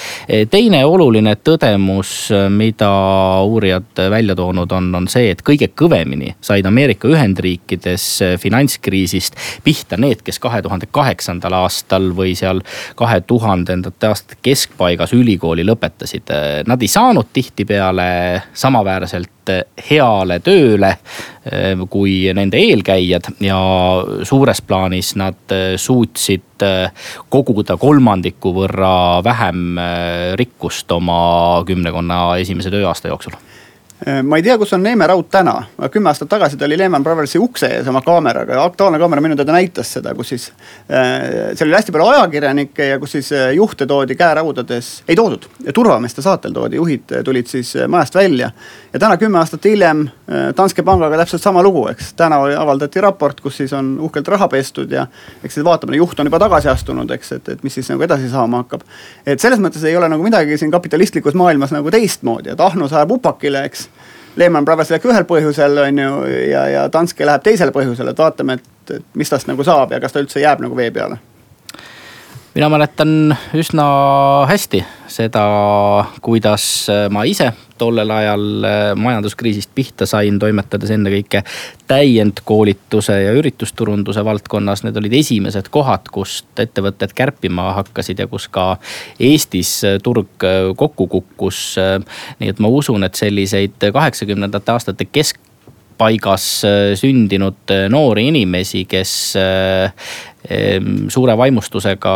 teine 0.50 0.85
oluline 0.87 1.37
tõdemus, 1.45 2.30
mida 2.50 2.90
uurijad 3.45 4.04
välja 4.11 4.37
toonud 4.37 4.73
on, 4.73 4.95
on 4.95 5.09
see, 5.09 5.30
et 5.35 5.45
kõige 5.47 5.71
kõvemini 5.76 6.35
said 6.40 6.66
Ameerika 6.66 7.09
Ühendriikides 7.09 8.07
finantskriisist 8.40 9.37
pihta 9.64 9.99
need, 10.00 10.25
kes 10.25 10.38
kahe 10.42 10.62
tuhande 10.62 10.88
kaheksandal 10.92 11.59
aastal 11.61 11.89
aastal 11.90 12.11
või 12.14 12.35
seal 12.38 12.61
kahe 12.97 13.20
tuhandendate 13.26 14.06
aastate 14.06 14.38
keskpaigas 14.42 15.12
ülikooli 15.12 15.64
lõpetasid. 15.66 16.30
Nad 16.66 16.82
ei 16.82 16.88
saanud 16.88 17.30
tihtipeale 17.32 18.42
samaväärselt 18.54 19.50
heale 19.90 20.38
tööle 20.44 20.92
eh, 21.50 21.75
kui 21.90 22.30
nende 22.35 22.61
eelkäijad 22.61 23.32
ja 23.42 23.59
suures 24.23 24.62
plaanis 24.62 25.16
nad 25.18 25.54
suutsid 25.76 26.62
eh, 26.62 27.09
koguda 27.28 27.76
kolmandiku 27.80 28.54
võrra 28.54 29.25
vähem 29.25 29.78
eh, 29.78 30.37
rikkust 30.38 30.92
oma 30.92 31.64
kümnekonna 31.66 32.37
esimese 32.44 32.70
tööaasta 32.70 33.11
jooksul 33.11 33.35
ma 34.23 34.37
ei 34.37 34.42
tea, 34.42 34.57
kus 34.59 34.73
on 34.73 34.83
Neeme 34.83 35.07
raud 35.07 35.26
täna, 35.30 35.54
kümme 35.92 36.09
aastat 36.09 36.28
tagasi 36.33 36.57
ta 36.57 36.64
oli 36.64 36.78
Lehman 36.78 37.04
Brothersi 37.04 37.38
ukse 37.38 37.69
ees 37.76 37.88
oma 37.90 38.00
kaameraga 38.00 38.54
ja 38.57 38.64
Aktuaalne 38.64 38.99
Kaamera 38.99 39.21
minu 39.21 39.37
teada 39.37 39.52
näitas 39.52 39.92
seda, 39.92 40.14
kus 40.16 40.33
siis 40.33 40.47
äh,. 40.88 41.52
seal 41.54 41.69
oli 41.69 41.76
hästi 41.76 41.92
palju 41.92 42.07
ajakirjanikke 42.14 42.87
ja 42.87 42.99
kus 43.02 43.12
siis 43.19 43.28
äh, 43.37 43.50
juhte 43.57 43.87
toodi 43.87 44.16
käeraudades, 44.16 45.02
ei 45.09 45.16
toodud, 45.16 45.45
turvameeste 45.75 46.25
saatel 46.25 46.57
toodi, 46.57 46.80
juhid 46.80 47.12
äh, 47.12 47.25
tulid 47.25 47.50
siis 47.50 47.75
majast 47.88 48.14
välja. 48.14 48.50
ja 48.92 48.99
täna 48.99 49.16
kümme 49.21 49.38
aastat 49.38 49.64
hiljem 49.64 50.09
Danske 50.57 50.83
pangaga 50.87 51.16
täpselt 51.19 51.42
sama 51.42 51.62
lugu, 51.62 51.88
eks. 51.90 52.12
täna 52.14 52.38
avaldati 52.62 53.00
raport, 53.00 53.40
kus 53.40 53.57
siis 53.57 53.73
on 53.76 53.97
uhkelt 54.00 54.28
raha 54.28 54.49
pestud 54.49 54.92
ja 54.92 55.07
eks 55.45 55.59
siis 55.59 55.64
vaatame, 55.66 55.97
juht 55.97 56.21
on 56.21 56.30
juba 56.30 56.38
tagasi 56.38 56.71
astunud, 56.71 57.11
eks, 57.11 57.33
et, 57.37 57.49
et 57.49 57.64
mis 57.66 57.75
siis 57.75 57.90
nagu 57.90 58.02
edasi 58.07 58.30
saama 58.30 58.62
hakkab. 58.62 58.87
et 59.26 59.40
selles 59.40 59.61
mõttes 59.61 59.85
ei 59.85 59.97
ole 59.97 60.09
nagu 60.09 60.25
midagi 60.25 60.57
siin 60.59 60.71
kapitalistlikus 60.71 61.35
maailmas 61.35 61.75
nagu 61.75 61.90
teistmoodi, 61.90 62.54
et 62.54 62.61
ahnus 62.61 62.95
ajab 62.95 63.19
upakile, 63.19 63.64
eks 63.66 63.89
Lehman 64.37 64.64
Brothers 64.64 64.92
läks 64.92 65.08
ühel 65.10 65.26
põhjusel, 65.26 65.80
on 65.82 65.99
ju, 65.99 66.12
ja, 66.50 66.66
ja 66.70 66.84
Danske 66.92 67.26
läheb 67.26 67.42
teisel 67.42 67.72
põhjusel, 67.75 68.12
et 68.12 68.18
vaatame, 68.18 68.60
et, 68.60 68.94
et 68.96 69.18
mis 69.18 69.30
tast 69.30 69.50
nagu 69.50 69.64
saab 69.66 69.92
ja 69.94 70.00
kas 70.00 70.14
ta 70.14 70.22
üldse 70.22 70.42
jääb 70.42 70.62
nagu 70.62 70.76
vee 70.76 70.90
peale 70.94 71.18
mina 72.54 72.69
mäletan 72.69 73.37
üsna 73.54 73.85
hästi 74.50 74.85
seda, 75.09 75.45
kuidas 76.23 76.64
ma 77.11 77.25
ise 77.28 77.52
tollel 77.80 78.11
ajal 78.11 78.64
äh, 78.64 78.78
majanduskriisist 78.99 79.71
pihta 79.75 80.06
sain, 80.08 80.39
toimetades 80.41 80.93
ennekõike 80.95 81.43
täiendkoolituse 81.91 83.17
ja 83.23 83.34
üritusturunduse 83.39 84.25
valdkonnas. 84.26 84.84
Need 84.84 84.99
olid 85.00 85.17
esimesed 85.21 85.71
kohad, 85.73 86.10
kust 86.13 86.60
ettevõtted 86.60 87.15
kärpima 87.17 87.71
hakkasid 87.80 88.21
ja 88.21 88.28
kus 88.30 88.50
ka 88.52 88.75
Eestis 89.21 89.78
turg 90.04 90.47
äh, 90.47 90.73
kokku 90.76 91.08
kukkus. 91.10 91.60
nii 92.41 92.50
et 92.52 92.58
ma 92.60 92.69
usun, 92.69 93.04
et 93.06 93.15
selliseid 93.19 93.91
kaheksakümnendate 93.95 94.73
aastate 94.75 95.06
kesk 95.06 95.41
paigas 96.00 96.65
äh, 96.65 96.95
sündinud 96.97 97.69
äh, 97.73 97.86
noori 97.93 98.28
inimesi, 98.30 98.84
kes 98.89 99.13
äh, 99.36 99.93
suure 101.08 101.34
vaimustusega 101.36 102.12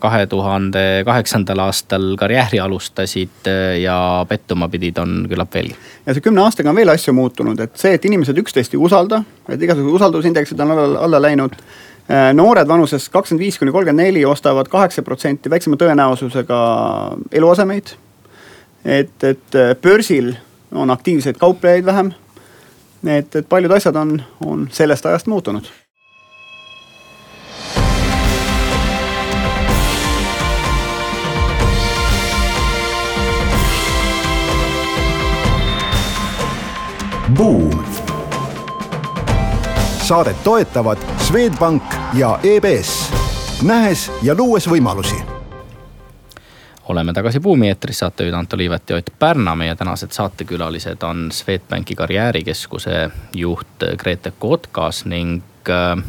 kahe 0.00 0.26
tuhande 0.26 0.84
kaheksandal 1.04 1.60
aastal 1.66 2.14
karjääri 2.16 2.60
alustasid 2.64 3.50
ja 3.82 3.98
pettuma 4.28 4.70
pidid, 4.72 4.96
on 4.98 5.26
küllap 5.28 5.52
veelgi. 5.54 5.76
ja 6.06 6.14
see 6.16 6.24
kümne 6.24 6.42
aastaga 6.46 6.72
on 6.72 6.78
veel 6.80 6.88
asju 6.88 7.12
muutunud, 7.12 7.60
et 7.60 7.76
see, 7.76 7.92
et 7.98 8.04
inimesed 8.08 8.40
üksteist 8.40 8.72
ei 8.72 8.80
usalda, 8.80 9.20
et 9.48 9.60
igasugused 9.60 10.00
usaldusindeksid 10.00 10.60
on 10.64 10.72
alla, 10.72 10.86
alla 11.04 11.20
läinud 11.22 11.58
noored 12.32 12.68
vanuses 12.68 13.10
kakskümmend 13.12 13.44
viis 13.44 13.58
kuni 13.60 13.74
kolmkümmend 13.74 14.06
neli 14.06 14.24
ostavad 14.24 14.70
kaheksa 14.72 15.04
protsenti 15.04 15.50
väiksema 15.52 15.76
tõenäosusega 15.76 16.60
eluasemeid. 17.32 17.92
et, 18.84 19.24
et 19.24 19.60
börsil 19.82 20.32
on 20.72 20.90
aktiivseid 20.90 21.36
kauplejaid 21.36 21.84
vähem 21.84 22.14
et, 23.06 23.36
et 23.36 23.48
paljud 23.48 23.72
asjad 23.72 23.96
on, 23.96 24.16
on 24.44 24.68
sellest 24.72 25.06
ajast 25.06 25.26
muutunud. 25.26 25.68
Buum. 37.36 37.84
saadet 40.02 40.44
toetavad 40.44 40.98
Swedbank 41.18 41.82
ja 42.14 42.38
EBS, 42.42 43.12
nähes 43.62 44.12
ja 44.22 44.34
luues 44.34 44.68
võimalusi 44.68 45.16
oleme 46.88 47.12
tagasi 47.12 47.40
Buumi 47.40 47.68
eetris, 47.68 47.98
saatejuhid 47.98 48.34
Anto 48.34 48.56
Liivet 48.56 48.90
ja 48.90 48.96
Ott 48.96 49.10
Pärna. 49.18 49.56
meie 49.56 49.74
tänased 49.76 50.12
saatekülalised 50.12 51.02
on 51.02 51.28
Swedbanki 51.32 51.94
karjäärikeskuse 51.94 53.10
juht 53.36 53.84
Grete 53.96 54.32
Kotkas 54.38 55.04
ning 55.04 55.42
äh, 55.68 56.04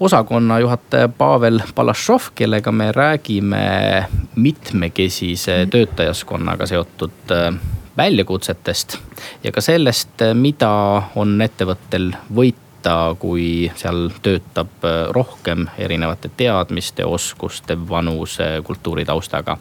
osakonna 0.00 0.58
juhataja 0.58 1.08
Pavel 1.08 1.60
Balašov, 1.74 2.22
kellega 2.34 2.72
me 2.72 2.92
räägime 2.92 4.04
mitmekesise 4.36 5.66
töötajaskonnaga 5.70 6.66
seotud 6.66 7.30
äh, 7.30 7.54
väljakutsetest 7.98 8.98
ja 9.44 9.52
ka 9.52 9.62
sellest, 9.64 10.22
mida 10.38 10.70
on 11.18 11.36
ettevõttel 11.42 12.12
võita 12.34 13.14
kui 13.18 13.68
seal 13.76 14.06
töötab 14.22 14.84
äh, 14.86 15.00
rohkem 15.14 15.66
erinevate 15.78 16.30
teadmiste, 16.36 17.04
oskuste, 17.04 17.76
vanuse, 17.88 18.60
kultuuritaustaga 18.64 19.58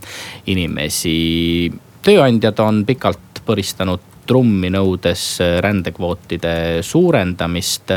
inimesi. 0.53 1.71
tööandjad 2.05 2.59
on 2.63 2.85
pikalt 2.85 3.41
põristanud 3.47 4.05
trummi 4.27 4.69
nõudes 4.69 5.25
äh, 5.41 5.57
rändekvootide 5.63 6.83
suurendamist. 6.85 7.91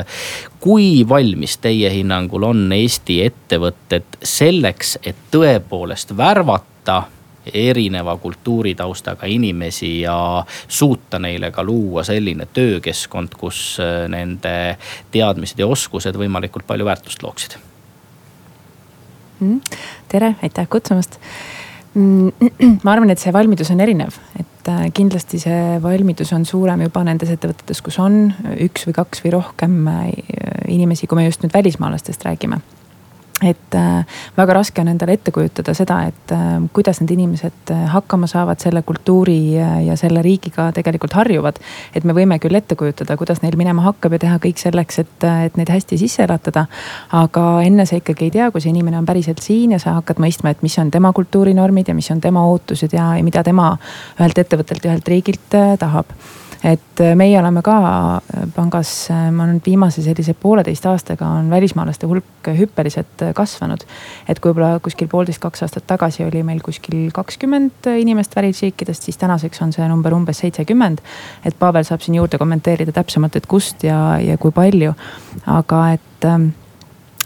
kui 0.61 1.05
valmis 1.09 1.59
teie 1.59 1.91
hinnangul 1.91 2.49
on 2.49 2.73
Eesti 2.73 3.21
ettevõtted 3.25 4.21
selleks, 4.23 4.99
et 5.05 5.17
tõepoolest 5.31 6.17
värvata 6.17 7.03
erineva 7.55 8.17
kultuuritaustaga 8.17 9.27
inimesi 9.27 10.01
ja 10.01 10.45
suuta 10.69 11.19
neile 11.19 11.51
ka 11.51 11.65
luua 11.65 12.05
selline 12.05 12.47
töökeskkond, 12.53 13.37
kus 13.39 13.79
äh, 13.81 14.09
nende 14.09 14.77
teadmised 15.11 15.59
ja 15.59 15.67
oskused 15.67 16.17
võimalikult 16.17 16.67
palju 16.67 16.89
väärtust 16.89 17.23
looksid. 17.23 17.57
Mm,. 19.41 19.61
tere, 20.09 20.35
aitäh 20.43 20.69
kutsumast! 20.69 21.17
Mm,. 21.95 22.31
ma 22.85 22.93
arvan, 22.93 23.11
et 23.11 23.23
see 23.23 23.33
valmidus 23.33 23.73
on 23.73 23.81
erinev, 23.81 24.19
et 24.39 24.69
äh, 24.69 24.85
kindlasti 24.95 25.41
see 25.43 25.79
valmidus 25.83 26.35
on 26.37 26.45
suurem 26.47 26.85
juba 26.87 27.05
nendes 27.09 27.33
ettevõtetes, 27.33 27.81
kus 27.83 27.99
on 28.03 28.27
üks 28.61 28.85
või 28.89 28.99
kaks 29.01 29.25
või 29.25 29.33
rohkem 29.39 29.81
äh, 29.89 30.13
inimesi, 30.69 31.09
kui 31.09 31.19
me 31.19 31.27
just 31.27 31.43
nüüd 31.43 31.57
välismaalastest 31.57 32.29
räägime 32.29 32.61
et 33.43 33.75
äh, 33.75 34.05
väga 34.37 34.55
raske 34.55 34.83
on 34.83 34.91
endale 34.93 35.15
ette 35.17 35.33
kujutada 35.33 35.73
seda, 35.77 36.01
et 36.11 36.33
äh, 36.35 36.49
kuidas 36.77 37.01
need 37.01 37.15
inimesed 37.15 37.73
äh, 37.73 37.87
hakkama 37.95 38.29
saavad 38.31 38.61
selle 38.61 38.83
kultuuri 38.87 39.39
ja, 39.57 39.97
selle 39.97 40.23
riigiga 40.25 40.69
tegelikult 40.77 41.17
harjuvad. 41.17 41.61
et 41.97 42.05
me 42.05 42.17
võime 42.17 42.39
küll 42.43 42.57
ette 42.57 42.77
kujutada, 42.77 43.17
kuidas 43.17 43.41
neil 43.43 43.57
minema 43.57 43.85
hakkab 43.89 44.17
ja 44.17 44.23
teha 44.27 44.41
kõik 44.43 44.61
selleks, 44.61 45.01
et, 45.05 45.29
et 45.47 45.57
neid 45.57 45.73
hästi 45.73 45.99
sisse 46.01 46.25
elatada. 46.27 46.67
aga 47.17 47.47
enne 47.65 47.87
sa 47.87 47.97
ikkagi 47.97 48.29
ei 48.29 48.35
tea, 48.37 48.51
kui 48.51 48.61
see 48.61 48.75
inimene 48.75 49.01
on 49.01 49.09
päriselt 49.09 49.41
siin 49.45 49.73
ja 49.77 49.81
sa 49.83 49.97
hakkad 50.01 50.21
mõistma, 50.21 50.53
et 50.53 50.63
mis 50.63 50.77
on 50.79 50.91
tema 50.91 51.13
kultuurinormid 51.17 51.89
ja 51.89 51.97
mis 51.97 52.11
on 52.11 52.21
tema 52.21 52.45
ootused 52.47 52.93
ja, 52.93 53.15
ja 53.17 53.25
mida 53.25 53.45
tema 53.47 53.73
ühelt 54.19 54.39
ettevõttelt 54.39 54.85
ja 54.85 54.93
ühelt 54.95 55.09
riigilt 55.09 55.59
tahab 55.81 56.13
et 56.65 57.01
äh, 57.01 57.15
meie 57.17 57.39
oleme 57.41 57.63
ka 57.65 57.77
äh, 57.81 58.45
pangas, 58.55 58.93
äh, 59.11 59.29
ma 59.33 59.47
nüüd 59.49 59.65
viimase 59.65 60.05
sellise 60.05 60.35
pooleteist 60.37 60.87
aastaga 60.91 61.29
on 61.39 61.49
välismaalaste 61.51 62.09
hulk 62.11 62.51
hüppeliselt 62.57 63.25
kasvanud. 63.37 63.85
et 64.29 64.41
kui 64.41 64.53
võib-olla 64.53 64.81
kuskil 64.85 65.09
poolteist, 65.09 65.41
kaks 65.41 65.65
aastat 65.65 65.87
tagasi 65.89 66.25
oli 66.25 66.43
meil 66.45 66.61
kuskil 66.65 67.11
kakskümmend 67.17 67.89
inimest 67.97 68.37
välisriikidest, 68.37 69.09
siis 69.09 69.17
tänaseks 69.17 69.63
on 69.63 69.73
see 69.73 69.89
number 69.89 70.15
umbes 70.15 70.45
seitsekümmend. 70.45 71.01
et 71.45 71.59
Pavel 71.59 71.85
saab 71.85 72.05
siin 72.05 72.21
juurde 72.21 72.39
kommenteerida 72.39 72.93
täpsemalt, 72.93 73.37
et 73.37 73.47
kust 73.47 73.85
ja, 73.85 74.19
ja 74.21 74.37
kui 74.39 74.53
palju, 74.53 74.93
aga 75.47 75.85
et 75.97 76.29
ähm, 76.29 76.51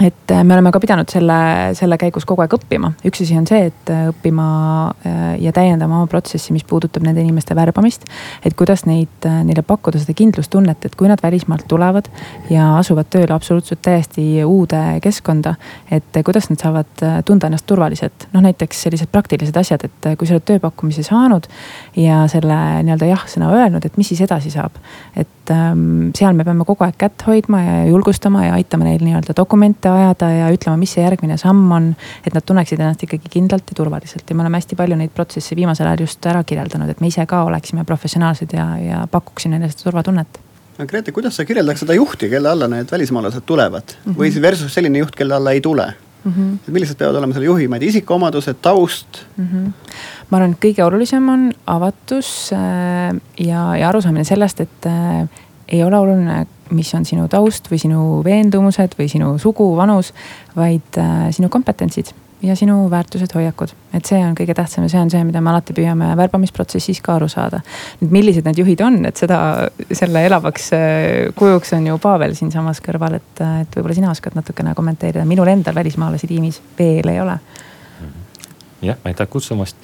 et 0.03 0.31
äh, 0.31 0.45
me 0.45 0.55
oleme 0.55 0.73
ka 0.75 0.81
pidanud 0.83 1.11
selle, 1.11 1.37
selle 1.79 1.97
käigus 2.01 2.25
kogu 2.27 2.43
aeg 2.43 2.55
õppima. 2.57 2.91
üks 3.07 3.21
asi 3.23 3.37
on 3.39 3.47
see, 3.47 3.69
et 3.71 3.91
äh, 3.95 4.09
õppima 4.11 4.47
äh, 4.91 5.21
ja 5.45 5.53
täiendama 5.55 6.01
oma 6.01 6.09
protsessi, 6.11 6.51
mis 6.55 6.65
puudutab 6.67 7.05
nende 7.07 7.23
inimeste 7.23 7.55
värbamist. 7.55 8.09
et 8.45 8.57
kuidas 8.59 8.85
neid, 8.91 9.29
neile 9.47 9.63
pakkuda 9.63 10.01
seda 10.03 10.17
kindlustunnet, 10.19 10.85
et 10.85 10.97
kui 10.99 11.11
nad 11.11 11.23
välismaalt 11.23 11.69
tulevad 11.71 12.11
ja 12.51 12.73
asuvad 12.81 13.11
tööle 13.11 13.37
absoluutselt 13.37 13.85
täiesti 13.87 14.43
uude 14.45 14.83
keskkonda. 15.03 15.55
et 15.91 16.19
kuidas 16.25 16.51
nad 16.51 16.59
saavad 16.59 17.07
tunda 17.25 17.47
ennast 17.47 17.67
turvaliselt. 17.71 18.27
noh, 18.33 18.43
näiteks 18.43 18.83
sellised 18.89 19.13
praktilised 19.15 19.57
asjad, 19.57 19.87
et 19.87 20.11
kui 20.19 20.27
sa 20.27 20.35
oled 20.35 20.49
tööpakkumise 20.51 21.07
saanud 21.07 21.47
ja 21.97 22.25
selle 22.33 22.59
nii-öelda 22.83 23.13
jah-sõna 23.13 23.53
öelnud, 23.55 23.87
et 23.87 23.97
mis 23.97 24.11
siis 24.11 24.27
edasi 24.27 24.51
saab. 24.51 24.75
et 25.15 25.44
ähm, 25.51 26.13
seal 26.17 26.37
me 26.37 26.45
peame 26.47 26.65
kogu 26.65 26.85
aeg 26.87 26.97
kätt 27.01 27.27
hoidma 27.27 27.61
ja 27.63 27.75
julgustama 27.89 28.45
ja 28.47 28.55
aitama 28.59 28.89
neil 28.89 29.03
nii-öelda 29.05 29.37
dokumente 29.37 29.91
ajada 29.91 30.31
ja 30.31 30.53
ütlema, 30.55 30.77
mis 30.81 30.95
see 30.97 31.05
järgmine 31.05 31.37
samm 31.41 31.73
on. 31.73 31.91
et 32.27 32.35
nad 32.35 32.45
tunneksid 32.47 32.81
ennast 32.81 33.03
ikkagi 33.07 33.33
kindlalt 33.33 33.71
ja 33.71 33.79
turvaliselt 33.83 34.31
ja 34.31 34.37
me 34.37 34.45
oleme 34.47 34.61
hästi 34.61 34.77
palju 34.77 34.97
neid 34.97 35.13
protsesse 35.15 35.57
viimasel 35.57 35.87
ajal 35.91 36.07
just 36.07 36.27
ära 36.27 36.45
kirjeldanud, 36.45 36.91
et 36.91 37.01
me 37.01 37.13
ise 37.13 37.27
ka 37.27 37.45
oleksime 37.45 37.85
professionaalsed 37.85 38.57
ja, 38.57 38.67
ja 38.79 39.05
pakuksime 39.11 39.59
neile 39.59 39.73
seda 39.73 39.91
turvatunnet 39.91 40.41
Grete, 40.75 41.13
kuidas 41.15 41.37
sa 41.39 41.45
kirjeldaks 41.47 41.85
seda 41.85 41.95
juhti, 41.95 42.27
kelle 42.33 42.51
alla 42.51 42.67
need 42.69 42.91
välismaalased 42.91 43.45
tulevad 43.47 43.95
mm 43.95 44.13
-hmm. 44.13 44.19
või 44.19 44.33
siis 44.33 44.43
versus 44.43 44.75
selline 44.75 44.99
juht, 44.99 45.15
kelle 45.15 45.35
alla 45.35 45.53
ei 45.53 45.61
tule 45.61 45.93
mm? 46.25 46.33
-hmm. 46.33 46.73
millised 46.73 46.99
peavad 46.99 47.17
olema 47.17 47.33
selle 47.33 47.47
juhi, 47.47 47.69
ma 47.69 47.77
ei 47.77 47.81
tea, 47.81 47.95
isikuomadused, 47.95 48.61
taust 48.63 49.23
mm? 49.37 49.47
-hmm. 49.47 49.95
ma 50.31 50.39
arvan, 50.39 50.57
et 50.57 50.65
kõige 50.65 50.85
olulisem 50.85 51.29
on 51.29 51.53
avatus 51.67 52.51
äh, 52.53 53.21
ja, 53.47 53.77
ja 53.77 53.89
arusaamine 53.89 54.25
sellest, 54.25 54.61
et 54.61 54.87
äh, 54.87 55.29
ei 55.69 55.85
ole 55.85 55.99
oluline, 55.99 56.47
mis 56.71 56.95
on 56.95 57.05
sinu 57.05 57.29
taust 57.29 57.71
või 57.71 57.79
sinu 57.79 58.25
veendumused 58.25 58.99
või 58.99 59.09
sinu 59.09 59.39
sugu, 59.39 59.77
vanus, 59.77 60.15
vaid 60.57 60.99
äh, 60.99 61.31
sinu 61.31 61.49
kompetentsid 61.49 62.15
ja 62.45 62.57
sinu 62.57 62.77
väärtused, 62.91 63.33
hoiakud. 63.35 63.75
et 63.95 64.07
see 64.07 64.21
on 64.21 64.35
kõige 64.39 64.55
tähtsam 64.57 64.85
ja 64.85 64.93
see 64.93 65.01
on 65.01 65.11
see, 65.13 65.25
mida 65.25 65.41
me 65.41 65.53
alati 65.53 65.75
püüame 65.77 66.11
värbamisprotsessis 66.19 67.01
ka 67.05 67.17
aru 67.19 67.29
saada. 67.29 67.61
nüüd 68.01 68.15
millised 68.15 68.47
need 68.49 68.61
juhid 68.63 68.85
on, 68.85 69.01
et 69.09 69.21
seda, 69.21 69.39
selle 69.93 70.25
elavaks 70.29 70.71
äh, 70.77 71.35
kujuks 71.39 71.75
on 71.79 71.87
ju 71.91 71.99
Pavel 72.03 72.35
siinsamas 72.39 72.83
kõrval, 72.85 73.21
et, 73.21 73.35
äh, 73.41 73.61
et 73.65 73.77
võib-olla 73.79 73.99
sina 74.01 74.11
oskad 74.15 74.37
natukene 74.39 74.75
kommenteerida, 74.75 75.27
minul 75.29 75.51
endal 75.53 75.75
välismaalasi 75.75 76.31
tiimis 76.31 76.63
veel 76.79 77.13
ei 77.13 77.21
ole. 77.21 77.39
jah, 78.85 78.99
aitäh 79.05 79.29
kutsumast 79.31 79.77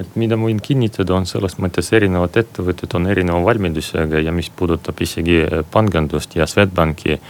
et 0.00 0.16
mida 0.18 0.36
ma 0.36 0.48
võin 0.50 0.60
kinnitada, 0.62 1.14
on 1.16 1.26
selles 1.28 1.56
mõttes 1.62 1.88
erinevad 1.96 2.36
ettevõtted 2.36 2.92
on 2.98 3.08
erineva 3.10 3.40
valmidusega 3.44 4.20
ja 4.24 4.34
mis 4.34 4.50
puudutab 4.50 5.00
isegi 5.00 5.42
äh, 5.44 5.62
pangandust 5.70 6.36
ja 6.36 6.46
Swedbanki. 6.48 7.20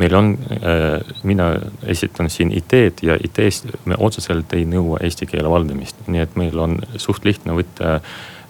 Meil 0.00 0.16
on 0.16 0.32
äh,, 0.56 1.14
mina 1.22 1.52
esitan 1.92 2.30
siin 2.32 2.52
IT-d 2.56 3.04
ja 3.06 3.16
IT-s 3.20 3.64
me 3.84 3.98
otseselt 3.98 4.52
ei 4.56 4.66
nõua 4.68 5.00
eesti 5.04 5.28
keele 5.30 5.50
valdamist, 5.52 6.06
nii 6.08 6.24
et 6.24 6.36
meil 6.40 6.58
on 6.58 6.78
suht 6.96 7.26
lihtne 7.28 7.56
võtta 7.58 7.98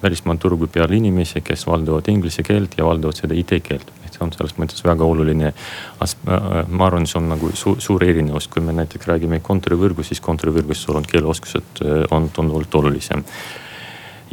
välismaa 0.03 0.37
turgu 0.37 0.67
peale 0.67 0.97
inimesi, 0.97 1.41
kes 1.45 1.67
valdavad 1.67 2.09
inglise 2.09 2.43
keelt 2.43 2.79
ja 2.79 2.85
valdavad 2.85 3.17
seda 3.17 3.37
IT-keelt. 3.37 3.93
et 4.07 4.17
see 4.17 4.25
on 4.25 4.33
selles 4.33 4.57
mõttes 4.59 4.81
väga 4.85 5.05
oluline. 5.05 5.53
Ma 6.01 6.87
arvan, 6.87 7.07
see 7.07 7.19
on 7.21 7.29
nagu 7.31 7.51
suur, 7.55 7.81
suur 7.81 8.05
erinevus, 8.05 8.49
kui 8.49 8.65
me 8.65 8.73
näiteks 8.73 9.07
räägime 9.07 9.41
kontorivõrgu, 9.45 10.03
siis 10.03 10.21
kontorivõrgus 10.25 10.83
sul 10.83 10.97
on 10.97 11.07
keeleoskused 11.07 11.85
äh, 11.85 12.05
on 12.11 12.31
tunduvalt 12.31 12.75
olulisem. 12.75 13.25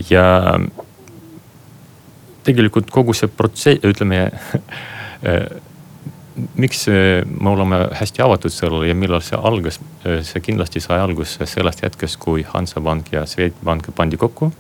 ja 0.10 0.58
tegelikult 2.44 2.92
kogu 2.92 3.14
see 3.18 3.28
protsess, 3.28 3.84
ütleme 3.84 4.20
äh, 5.28 5.46
miks 6.56 6.86
me 6.88 7.50
oleme 7.50 7.80
hästi 7.98 8.22
avatud 8.22 8.54
sellele 8.54 8.88
ja 8.92 8.96
millal 8.96 9.24
see 9.26 9.40
algas, 9.50 9.80
see 10.04 10.42
kindlasti 10.46 10.82
sai 10.84 11.00
alguse 11.02 11.46
sellest 11.50 11.84
hetkest, 11.86 12.20
kui 12.22 12.46
Hansapank 12.48 13.12
ja 13.12 13.26
Swedbank 13.26 13.90
pandi 13.96 14.18
kokku 14.18 14.52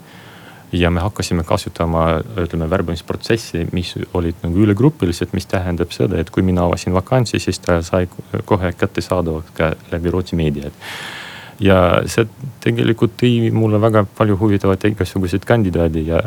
ja 0.71 0.91
me 0.91 0.99
hakkasime 0.99 1.43
kasutama, 1.43 2.19
ütleme 2.43 2.69
värbamisprotsessi, 2.69 3.67
mis 3.71 3.93
olid 4.13 4.41
nagu 4.43 4.65
ülegrupilised, 4.65 5.31
mis 5.33 5.47
tähendab 5.47 5.93
seda, 5.95 6.19
et 6.19 6.29
kui 6.33 6.43
mina 6.43 6.65
avasin 6.67 6.95
vakantsi, 6.95 7.39
siis 7.39 7.59
ta 7.63 7.79
sai 7.85 8.09
kohe 8.45 8.73
kättesaadavaks 8.75 9.53
ka 9.55 9.71
läbi 9.91 10.11
Rootsi 10.11 10.35
meediat. 10.35 10.73
ja 11.59 12.03
see 12.05 12.27
tegelikult 12.61 13.15
tõi 13.17 13.49
mulle 13.49 13.79
väga 13.81 14.03
palju 14.17 14.35
huvitavaid 14.37 14.83
igasuguseid 14.91 15.45
kandidaadi 15.45 16.03
ja 16.05 16.19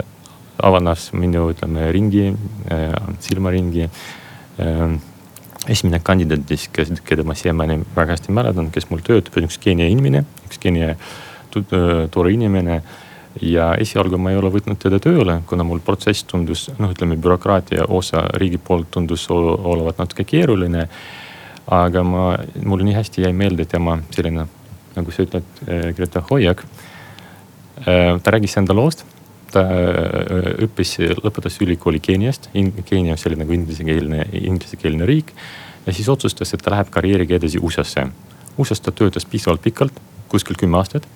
avanes 0.62 1.12
minu, 1.12 1.44
ütleme 1.52 1.92
ringi 1.92 2.32
äh,, 2.72 2.96
silmaringi 3.20 3.84
äh, 3.84 4.96
esimene 5.68 6.00
kandidaat, 6.04 6.48
kes, 6.72 6.92
keda 7.04 7.24
ma 7.26 7.36
siiamaani 7.36 7.80
väga 7.96 8.16
hästi 8.16 8.32
mäletan, 8.32 8.70
kes 8.72 8.88
mul 8.90 9.02
töötab, 9.04 9.36
on 9.36 9.48
üks 9.48 9.60
Keenia 9.60 9.88
inimene, 9.90 10.24
üks 10.48 10.60
Keenia 10.62 10.94
tore 11.50 12.32
inimene 12.32 12.80
ja 13.42 13.72
esialgu 13.78 14.18
ma 14.18 14.32
ei 14.32 14.38
ole 14.40 14.50
võtnud 14.52 14.78
teda 14.80 14.98
tööle, 15.02 15.40
kuna 15.46 15.66
mul 15.66 15.82
protsess 15.84 16.24
tundus, 16.28 16.68
noh, 16.78 16.90
ütleme 16.94 17.18
bürokraatia 17.20 17.86
osa 17.88 18.24
riigi 18.40 18.58
poolt 18.58 18.90
tundus 18.94 19.28
olevat 19.30 20.00
natuke 20.00 20.24
keeruline. 20.24 20.88
aga 21.70 22.02
ma, 22.02 22.22
mulle 22.66 22.82
nii 22.82 22.94
hästi 22.96 23.22
jäi 23.22 23.32
meelde 23.36 23.64
tema 23.64 23.98
selline, 24.10 24.46
nagu 24.96 25.12
sa 25.14 25.22
ütled, 25.22 25.44
eh, 25.68 25.92
Greta 25.94 26.22
hoiak. 26.30 26.64
Eh, 27.86 28.18
ta 28.22 28.30
rääkis 28.30 28.56
enda 28.58 28.74
loost, 28.74 29.04
ta 29.52 29.64
eh, 29.74 30.64
õppis, 30.66 30.96
lõpetas 31.20 31.58
ülikooli 31.64 32.00
Keeniast, 32.00 32.50
Keenia 32.52 33.16
on 33.16 33.20
selline 33.20 33.44
nagu 33.44 33.54
inglisekeelne, 33.56 34.26
inglisekeelne 34.40 35.06
riik. 35.08 35.32
ja 35.86 35.92
siis 35.92 36.08
otsustas, 36.08 36.54
et 36.54 36.62
ta 36.62 36.70
läheb 36.70 36.90
karjääriga 36.90 37.38
edasi 37.38 37.58
USA-sse. 37.58 38.06
USA-s 38.58 38.80
ta 38.80 38.92
töötas 38.92 39.24
piisavalt 39.26 39.62
pikalt, 39.62 40.00
kuskil 40.28 40.58
kümme 40.58 40.78
aastat 40.78 41.06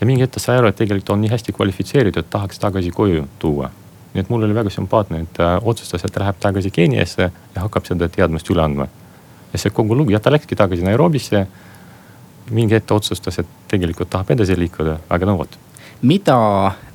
ja 0.00 0.06
mingi 0.06 0.24
hetk 0.24 0.36
ta 0.36 0.40
sai 0.40 0.58
aru, 0.60 0.70
et 0.70 0.76
tegelikult 0.76 1.12
on 1.14 1.20
nii 1.20 1.30
hästi 1.32 1.52
kvalifitseeritud, 1.52 2.28
tahaks 2.30 2.58
tagasi 2.58 2.90
koju 2.90 3.26
tuua. 3.38 3.70
nii 4.14 4.20
et 4.24 4.30
mul 4.30 4.42
oli 4.42 4.54
väga 4.54 4.70
sümpaatne, 4.74 5.20
et 5.22 5.32
ta 5.32 5.60
otsustas, 5.62 6.04
et 6.04 6.12
ta 6.12 6.20
läheb 6.24 6.38
tagasi 6.40 6.70
Keeniasse 6.70 7.30
ja 7.30 7.62
hakkab 7.62 7.86
seda 7.86 8.08
teadmist 8.08 8.50
üle 8.50 8.62
andma. 8.64 8.88
ja 9.52 9.58
see 9.58 9.70
kogu 9.70 9.96
lugu 9.96 10.10
ja 10.10 10.20
ta 10.20 10.30
läkski 10.30 10.56
tagasi 10.56 10.82
Nairobisse. 10.82 11.46
mingi 12.50 12.74
hetk 12.74 12.86
ta 12.86 12.94
otsustas, 12.94 13.38
et 13.38 13.46
tegelikult 13.68 14.10
tahab 14.10 14.30
edasi 14.30 14.58
liikuda, 14.58 14.98
aga 15.08 15.26
no 15.26 15.36
vot 15.38 15.58
mida 16.02 16.38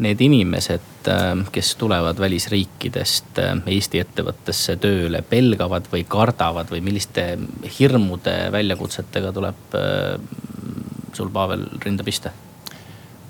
need 0.01 0.21
inimesed, 0.21 1.09
kes 1.53 1.75
tulevad 1.77 2.17
välisriikidest 2.19 3.37
Eesti 3.69 4.01
ettevõttesse 4.01 4.77
tööle, 4.81 5.21
pelgavad 5.21 5.85
või 5.91 6.01
kardavad 6.09 6.71
või 6.73 6.81
milliste 6.85 7.27
hirmude, 7.77 8.33
väljakutsetega 8.55 9.33
tuleb 9.35 9.77
sul, 11.13 11.29
Pavel, 11.29 11.67
rinda 11.85 12.03
pista? 12.03 12.33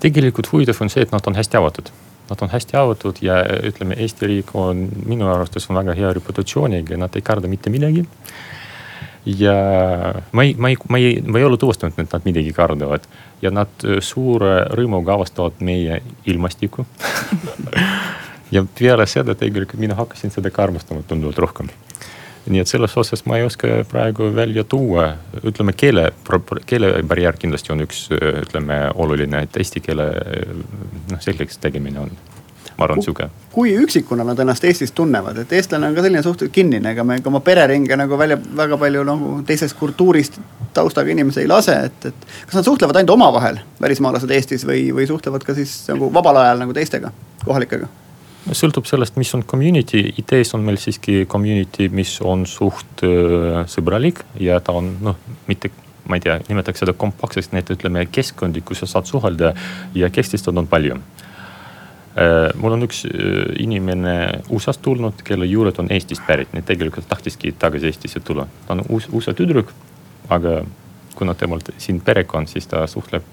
tegelikult 0.05 0.51
huvitav 0.51 0.81
on 0.83 0.91
see, 0.91 1.05
et 1.05 1.13
nad 1.13 1.27
on 1.27 1.37
hästi 1.37 1.59
avatud. 1.59 1.91
Nad 2.29 2.41
on 2.41 2.49
hästi 2.49 2.77
avatud 2.79 3.21
ja 3.21 3.37
ütleme, 3.69 3.97
Eesti 4.01 4.29
riik 4.29 4.53
on 4.57 4.87
minu 5.05 5.29
arvates 5.29 5.69
on 5.69 5.79
väga 5.79 5.95
hea 5.97 6.11
reputatsiooniga, 6.17 6.97
nad 6.97 7.15
ei 7.15 7.25
karda 7.25 7.49
mitte 7.51 7.73
midagi. 7.73 8.05
Ja 9.25 9.55
ma 10.31 10.43
ei, 10.43 10.53
ma 10.57 10.69
ei, 10.69 10.77
ma 10.89 10.97
ei, 10.97 11.21
ma 11.25 11.39
ei 11.39 11.43
ole 11.43 11.57
tuvastanud, 11.57 11.97
et 11.99 12.13
nad 12.13 12.25
midagi 12.25 12.53
kardavad. 12.53 13.07
Ja 13.41 13.51
nad 13.53 13.85
suure 14.01 14.65
rõõmuga 14.73 15.17
avastavad 15.17 15.59
meie 15.65 15.99
ilmastikku 16.29 16.85
ja 18.55 18.63
peale 18.79 19.05
seda 19.09 19.35
tegelikult 19.37 19.81
mina 19.81 19.97
hakkasin 19.97 20.33
seda 20.33 20.51
ka 20.53 20.63
armastama 20.65 21.03
tunduvalt 21.07 21.41
rohkem. 21.41 21.73
Nii 22.45 22.61
et 22.61 22.69
selles 22.69 22.93
osas 23.01 23.23
ma 23.25 23.39
ei 23.39 23.45
oska 23.47 23.81
praegu 23.89 24.27
välja 24.35 24.63
tuua, 24.69 25.07
ütleme 25.41 25.73
keele, 25.73 26.11
keelebarjäär 26.69 27.39
kindlasti 27.41 27.73
on 27.73 27.81
üks, 27.87 28.03
ütleme 28.13 28.83
oluline, 28.93 29.41
et 29.47 29.57
eesti 29.57 29.81
keele 29.81 30.05
noh, 31.09 31.21
selgeks 31.25 31.57
tegemine 31.63 32.03
on 32.05 32.13
ma 32.77 32.85
arvan, 32.87 33.01
sihuke. 33.03 33.29
kui 33.51 33.73
üksikuna 33.79 34.25
nad 34.27 34.39
ennast 34.39 34.63
Eestis 34.67 34.91
tunnevad, 34.95 35.37
et 35.43 35.53
eestlane 35.55 35.87
on 35.87 35.95
ka 35.95 36.03
selline 36.03 36.23
suhteliselt 36.23 36.55
kinnine, 36.55 36.91
ega 36.91 37.03
me 37.07 37.19
ka 37.23 37.31
oma 37.31 37.41
pereringe 37.45 37.97
nagu 37.99 38.17
välja 38.19 38.37
väga 38.57 38.77
palju 38.81 39.03
nagu 39.07 39.35
teisest 39.47 39.77
kultuurist 39.79 40.39
taustaga 40.75 41.11
inimesi 41.11 41.43
ei 41.43 41.47
lase, 41.51 41.75
et, 41.89 42.09
et. 42.11 42.25
kas 42.47 42.59
nad 42.59 42.67
suhtlevad 42.67 42.99
ainult 42.99 43.15
omavahel, 43.15 43.61
välismaalased 43.81 44.31
Eestis 44.31 44.67
või, 44.67 44.89
või 44.95 45.07
suhtlevad 45.07 45.45
ka 45.47 45.55
siis 45.55 45.77
nagu 45.91 46.11
vabal 46.13 46.41
ajal 46.43 46.65
nagu 46.65 46.75
teistega, 46.75 47.13
kohalikega? 47.45 47.91
sõltub 48.53 48.85
sellest, 48.85 49.15
mis 49.17 49.31
on 49.33 49.41
community, 49.47 50.03
IT-s 50.21 50.53
on 50.53 50.61
meil 50.67 50.77
siiski 50.77 51.23
community, 51.25 51.87
mis 51.89 52.19
on 52.21 52.43
suht 52.45 53.01
äh, 53.07 53.63
sõbralik 53.71 54.21
ja 54.37 54.59
ta 54.61 54.75
on 54.77 54.91
noh, 55.01 55.17
mitte 55.49 55.71
ma 56.05 56.19
ei 56.19 56.21
tea, 56.21 56.35
nimetaks 56.45 56.83
seda 56.83 56.93
kompaktseks, 56.93 57.49
nii 57.49 57.63
et 57.63 57.71
ütleme 57.73 58.05
keskkondi, 58.13 58.61
kus 58.61 58.83
sa 58.83 58.89
saad 58.91 59.09
suhelda 59.09 59.55
ja 59.97 60.11
Eestist 60.13 60.51
on 60.51 60.67
palju 60.69 60.99
mul 62.55 62.71
on 62.77 62.85
üks 62.87 63.03
äh, 63.09 63.43
inimene 63.59 64.15
USA-st 64.49 64.81
tulnud, 64.81 65.23
kelle 65.27 65.47
juured 65.49 65.79
on 65.83 65.91
Eestist 65.91 66.23
pärit, 66.27 66.53
nii 66.53 66.63
et 66.63 66.69
tegelikult 66.69 67.09
tahtiski 67.09 67.51
tagasi 67.59 67.91
Eestisse 67.91 68.21
tulla. 68.23 68.47
ta 68.67 68.73
on 68.77 68.85
uus, 68.89 69.09
USA 69.11 69.33
tüdruk, 69.35 69.73
aga 70.29 70.61
kuna 71.15 71.35
temal 71.35 71.63
siin 71.77 71.99
perekond, 72.01 72.47
siis 72.47 72.67
ta 72.71 72.85
suhtleb, 72.87 73.23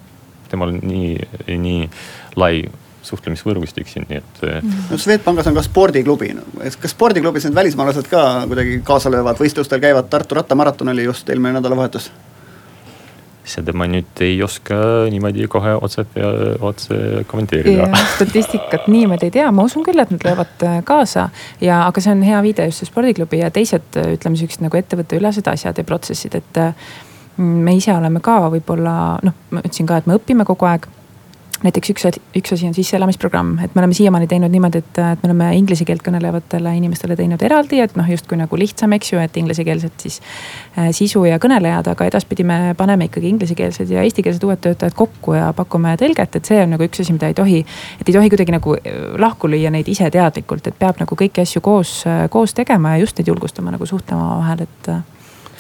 temal 0.51 0.75
on 0.75 0.81
nii, 0.83 1.15
nii 1.59 1.91
lai 2.37 2.65
suhtlemisvõrgustik 3.03 3.89
siin, 3.91 4.07
nii 4.11 4.19
et. 4.19 4.43
Äh, 4.49 4.75
no 4.91 4.99
Swedbankis 4.99 5.47
on 5.51 5.59
ka 5.59 5.65
spordiklubi 5.67 6.33
no., 6.39 6.45
kas 6.59 6.95
spordiklubis 6.95 7.47
need 7.47 7.55
välismaalased 7.59 8.11
ka 8.11 8.27
kuidagi 8.51 8.81
kaasa 8.87 9.11
löövad, 9.15 9.39
võistlustel 9.39 9.83
käivad, 9.83 10.11
Tartu 10.11 10.39
rattamaraton 10.39 10.91
oli 10.91 11.07
just 11.07 11.31
eelmine 11.31 11.59
nädalavahetus 11.61 12.11
seda 13.45 13.75
ma 13.75 13.89
nüüd 13.91 14.23
ei 14.23 14.37
oska 14.45 14.77
niimoodi 15.11 15.49
kohe 15.51 15.75
otse, 15.75 16.05
otse 16.63 16.99
kommenteerida. 17.31 17.89
statistikat 18.15 18.87
niimoodi 18.93 19.29
ei 19.29 19.35
tea, 19.35 19.51
ma 19.55 19.67
usun 19.67 19.85
küll, 19.87 19.99
et 20.03 20.13
nad 20.15 20.27
löövad 20.27 20.67
äh, 20.67 20.81
kaasa. 20.87 21.29
Ja, 21.61 21.83
aga 21.89 22.05
see 22.05 22.15
on 22.15 22.23
hea 22.27 22.43
viide 22.47 22.69
just 22.71 22.83
see 22.83 22.91
spordiklubi 22.91 23.43
ja 23.43 23.51
teised, 23.55 23.99
ütleme 23.99 24.39
sihukesed 24.39 24.63
nagu 24.67 24.79
ettevõtteülesed 24.79 25.51
asjad 25.51 25.79
ja 25.79 25.87
protsessid, 25.87 26.39
et 26.39 26.63
äh, 26.63 26.75
me 27.43 27.77
ise 27.77 27.95
oleme 27.95 28.23
ka 28.23 28.39
võib-olla 28.53 28.97
noh, 29.27 29.39
ma 29.51 29.63
ütlesin 29.65 29.89
ka, 29.91 30.03
et 30.03 30.11
me 30.11 30.19
õpime 30.21 30.47
kogu 30.49 30.69
aeg 30.71 30.87
näiteks 31.63 31.93
üks, 31.93 32.07
üks 32.39 32.55
asi 32.55 32.67
on 32.67 32.75
sisseelamisprogramm, 32.75 33.57
et 33.65 33.75
me 33.75 33.83
oleme 33.83 33.95
siiamaani 33.95 34.27
teinud 34.31 34.53
niimoodi, 34.53 34.83
et, 34.83 34.99
et 34.99 35.23
me 35.23 35.29
oleme 35.31 35.51
inglise 35.57 35.87
keelt 35.89 36.03
kõnelevatele 36.05 36.75
inimestele 36.79 37.17
teinud 37.19 37.43
eraldi, 37.47 37.81
et 37.83 37.95
noh, 37.99 38.09
justkui 38.11 38.39
nagu 38.41 38.59
lihtsam, 38.59 38.95
eks 38.97 39.13
ju, 39.13 39.21
et 39.23 39.37
inglisekeelset 39.41 40.07
siis 40.07 40.19
äh, 40.77 40.91
sisu 40.97 41.25
ja 41.29 41.39
kõnelejad, 41.43 41.93
aga 41.93 42.09
edaspidi 42.11 42.47
me 42.49 42.59
paneme 42.79 43.09
ikkagi 43.09 43.31
inglisekeelsed 43.31 43.93
ja 43.95 44.03
eestikeelsed 44.07 44.47
uued 44.47 44.63
töötajad 44.65 44.97
kokku 44.99 45.37
ja 45.39 45.53
pakume 45.57 45.95
tõlget, 46.01 46.39
et 46.39 46.51
see 46.51 46.63
on 46.65 46.75
nagu 46.75 46.89
üks 46.89 47.05
asi, 47.05 47.15
mida 47.15 47.31
ei 47.31 47.39
tohi. 47.39 47.61
et 48.01 48.09
ei 48.09 48.17
tohi 48.17 48.33
kuidagi 48.33 48.57
nagu 48.57 48.77
äh, 48.79 49.05
lahku 49.23 49.51
lüüa 49.51 49.71
neid 49.75 49.91
ise 49.93 50.11
teadlikult, 50.11 50.67
et 50.67 50.79
peab 50.79 50.99
nagu 51.03 51.19
kõiki 51.19 51.45
asju 51.47 51.63
koos, 51.63 52.01
äh, 52.11 52.25
koos 52.33 52.57
tegema 52.59 52.97
ja 52.97 53.05
just 53.05 53.19
neid 53.19 53.31
julgustama 53.31 53.75
nagu 53.75 53.87
suhtlema 53.87 54.33
omavahel, 54.33 54.67
et 54.67 54.91
äh, 54.91 55.07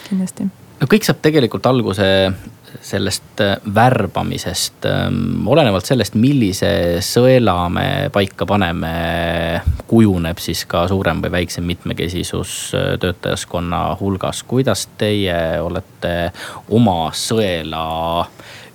kindlasti 0.09 0.51
no 0.83 0.91
kõik 0.91 1.07
saab 1.07 1.23
tegelikult 1.23 1.67
alguse 1.71 2.09
sellest 2.81 3.41
äh, 3.41 3.57
värbamisest, 3.75 4.85
ähm, 4.87 5.49
olenevalt 5.49 5.87
sellest, 5.87 6.15
millise 6.15 7.01
sõela 7.05 7.69
me 7.73 7.87
paika 8.13 8.47
paneme, 8.49 8.93
kujuneb 9.91 10.41
siis 10.43 10.65
ka 10.71 10.87
suurem 10.89 11.23
või 11.25 11.35
väiksem 11.39 11.67
mitmekesisus 11.69 12.57
äh, 12.79 12.89
töötajaskonna 13.03 13.85
hulgas. 14.01 14.43
kuidas 14.43 14.89
teie 14.99 15.61
olete 15.61 16.33
oma 16.71 17.11
sõela 17.15 18.27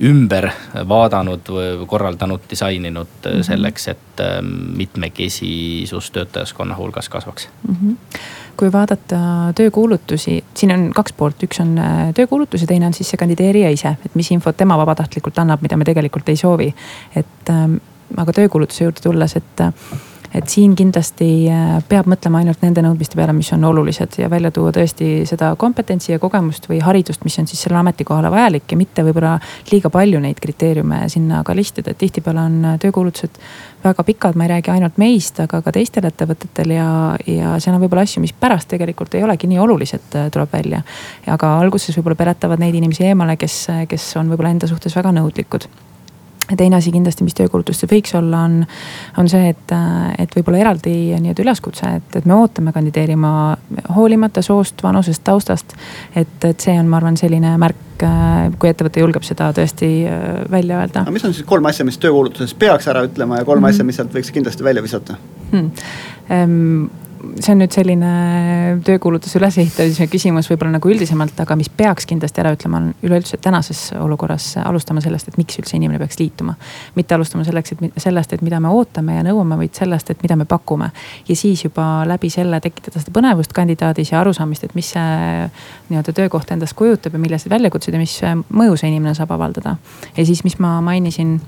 ümber 0.04 0.52
vaadanud, 0.88 1.48
korraldanud, 1.88 2.42
disaininud 2.50 3.08
mm 3.08 3.32
-hmm. 3.32 3.44
selleks, 3.44 3.88
et 3.88 4.22
ähm, 4.22 4.54
mitmekesisus 4.78 6.12
töötajaskonna 6.12 6.76
hulgas 6.76 7.10
kasvaks 7.10 7.50
mm? 7.68 7.76
-hmm 7.76 7.98
kui 8.58 8.72
vaadata 8.74 9.20
töökuulutusi, 9.58 10.40
siin 10.58 10.74
on 10.74 10.88
kaks 10.96 11.14
poolt, 11.18 11.44
üks 11.48 11.62
on 11.64 11.76
äh, 11.82 12.00
töökuulutus 12.18 12.64
ja 12.64 12.70
teine 12.70 12.90
on 12.90 12.96
siis 12.98 13.12
see 13.14 13.20
kandideerija 13.22 13.70
ise, 13.74 13.96
et 14.06 14.18
mis 14.18 14.32
infot 14.36 14.58
tema 14.58 14.78
vabatahtlikult 14.80 15.38
annab, 15.44 15.64
mida 15.66 15.78
me 15.78 15.88
tegelikult 15.88 16.30
ei 16.30 16.40
soovi. 16.40 16.74
et 17.16 17.52
ähm, 17.54 17.80
aga 18.18 18.34
töökuulutuse 18.34 18.86
juurde 18.88 19.04
tulles, 19.04 19.36
et 19.36 19.64
et 20.36 20.50
siin 20.52 20.76
kindlasti 20.78 21.28
äh, 21.52 21.78
peab 21.90 22.10
mõtlema 22.12 22.42
ainult 22.42 22.62
nende 22.66 22.84
nõudmiste 22.84 23.18
peale, 23.20 23.34
mis 23.36 23.50
on 23.56 23.64
olulised 23.68 24.18
ja 24.22 24.30
välja 24.30 24.52
tuua 24.52 24.74
tõesti 24.76 25.26
seda 25.30 25.54
kompetentsi 25.60 26.14
ja 26.14 26.20
kogemust 26.20 26.68
või 26.70 26.82
haridust, 26.84 27.24
mis 27.28 27.38
on 27.40 27.48
siis 27.48 27.62
sellele 27.64 27.82
ametikohale 27.86 28.32
vajalik 28.34 28.72
ja 28.72 28.78
mitte 28.80 29.06
võib-olla 29.08 29.38
liiga 29.72 29.92
palju 29.94 30.22
neid 30.24 30.42
kriteeriume 30.44 31.04
sinna 31.12 31.44
ka 31.48 31.56
listida, 31.56 31.92
et 31.92 32.02
tihtipeale 32.02 32.44
on 32.44 32.70
töökuulutused 32.84 33.42
väga 33.84 34.04
pikad, 34.04 34.38
ma 34.38 34.48
ei 34.48 34.54
räägi 34.56 34.74
ainult 34.74 34.98
meist, 35.02 35.40
aga 35.44 35.62
ka 35.64 35.74
teistel 35.76 36.08
ettevõtetel 36.10 36.76
ja, 36.76 36.90
ja 37.28 37.58
seal 37.64 37.78
on 37.78 37.84
võib-olla 37.86 38.06
asju, 38.08 38.24
mis 38.24 38.36
pärast 38.36 38.72
tegelikult 38.74 39.16
ei 39.16 39.26
olegi 39.28 39.50
nii 39.50 39.62
olulised, 39.64 40.10
äh, 40.16 40.32
tuleb 40.34 40.54
välja. 40.54 40.84
aga 41.28 41.58
alguses 41.60 41.98
võib-olla 41.98 42.20
peletavad 42.20 42.64
neid 42.64 42.76
inimesi 42.76 43.08
eemale, 43.08 43.38
kes, 43.40 43.68
kes 43.88 44.16
on 44.20 44.32
võib-olla 44.32 44.56
enda 44.56 44.68
suhtes 44.70 44.96
väga 44.98 45.16
nõudlikud 45.16 45.70
teine 46.56 46.78
asi 46.78 46.92
kindlasti, 46.92 47.26
mis 47.28 47.36
töökuulutustel 47.38 47.90
võiks 47.92 48.14
olla, 48.18 48.44
on, 48.48 48.62
on 49.20 49.30
see, 49.32 49.50
et, 49.52 49.74
et 50.22 50.36
võib-olla 50.38 50.62
eraldi 50.64 50.94
nii-öelda 51.18 51.44
üleskutse, 51.44 51.90
et, 52.00 52.20
et 52.20 52.28
me 52.30 52.38
ootame 52.38 52.72
kandideerima 52.76 53.32
hoolimata 53.96 54.42
soost, 54.46 54.84
vanusest, 54.84 55.24
taustast. 55.28 55.76
et, 56.16 56.38
et 56.44 56.60
see 56.60 56.78
on, 56.80 56.88
ma 56.88 57.02
arvan, 57.02 57.18
selline 57.20 57.56
märk, 57.60 58.06
kui 58.62 58.70
ettevõte 58.70 59.02
julgeb 59.02 59.26
seda 59.26 59.50
tõesti 59.58 59.90
äh, 60.06 60.28
välja 60.52 60.84
öelda. 60.84 61.04
aga 61.04 61.16
mis 61.16 61.26
on 61.26 61.34
siis 61.34 61.48
kolm 61.50 61.66
asja, 61.66 61.86
mis 61.88 61.98
töökuulutuses 62.02 62.54
peaks 62.60 62.88
ära 62.92 63.04
ütlema 63.08 63.42
ja 63.42 63.46
kolm 63.46 63.60
mm 63.60 63.66
-hmm. 63.66 63.76
asja, 63.76 63.88
mis 63.88 64.00
sealt 64.00 64.14
võiks 64.14 64.32
kindlasti 64.32 64.64
välja 64.64 64.84
visata 64.86 65.18
hmm.? 65.52 65.72
See 67.18 67.54
on 67.54 67.62
nüüd 67.62 67.74
selline 67.74 68.10
töökuulutuse 68.86 69.40
ülesehitamise 69.40 70.08
küsimus 70.12 70.50
võib-olla 70.52 70.76
nagu 70.76 70.90
üldisemalt, 70.92 71.38
aga 71.42 71.56
mis 71.60 71.70
peaks 71.70 72.06
kindlasti 72.10 72.42
ära 72.44 72.52
ütlema, 72.56 72.82
on 72.82 72.92
üleüldse 73.06 73.40
tänases 73.42 73.88
olukorras 73.98 74.52
alustama 74.62 75.02
sellest, 75.04 75.32
et 75.32 75.40
miks 75.40 75.58
üldse 75.62 75.78
inimene 75.78 76.00
peaks 76.02 76.20
liituma. 76.22 76.56
mitte 76.96 77.16
alustama 77.16 77.46
selleks, 77.48 77.74
et 77.74 78.02
sellest, 78.02 78.34
et 78.34 78.46
mida 78.46 78.60
me 78.64 78.72
ootame 78.74 79.18
ja 79.18 79.26
nõuame, 79.28 79.58
vaid 79.62 79.74
sellest, 79.78 80.12
et 80.14 80.24
mida 80.24 80.36
me 80.36 80.46
pakume. 80.46 80.92
ja 81.28 81.36
siis 81.36 81.64
juba 81.64 82.06
läbi 82.08 82.30
selle 82.30 82.60
tekitada 82.62 83.02
seda 83.02 83.14
põnevust 83.16 83.54
kandidaadis 83.54 84.12
ja 84.12 84.22
arusaamist, 84.22 84.64
et 84.64 84.76
mis 84.76 84.94
see 84.94 85.50
nii-öelda 85.90 86.14
töökoht 86.14 86.52
endast 86.52 86.78
kujutab 86.78 87.14
ja 87.14 87.20
millised 87.20 87.52
väljakutsed 87.52 87.94
ja 87.94 88.00
mis 88.00 88.20
mõju 88.54 88.78
see 88.78 88.92
inimene 88.94 89.16
saab 89.18 89.32
avaldada. 89.32 89.78
ja 90.18 90.26
siis, 90.26 90.44
mis 90.44 90.60
ma 90.60 90.80
mainisin 90.82 91.40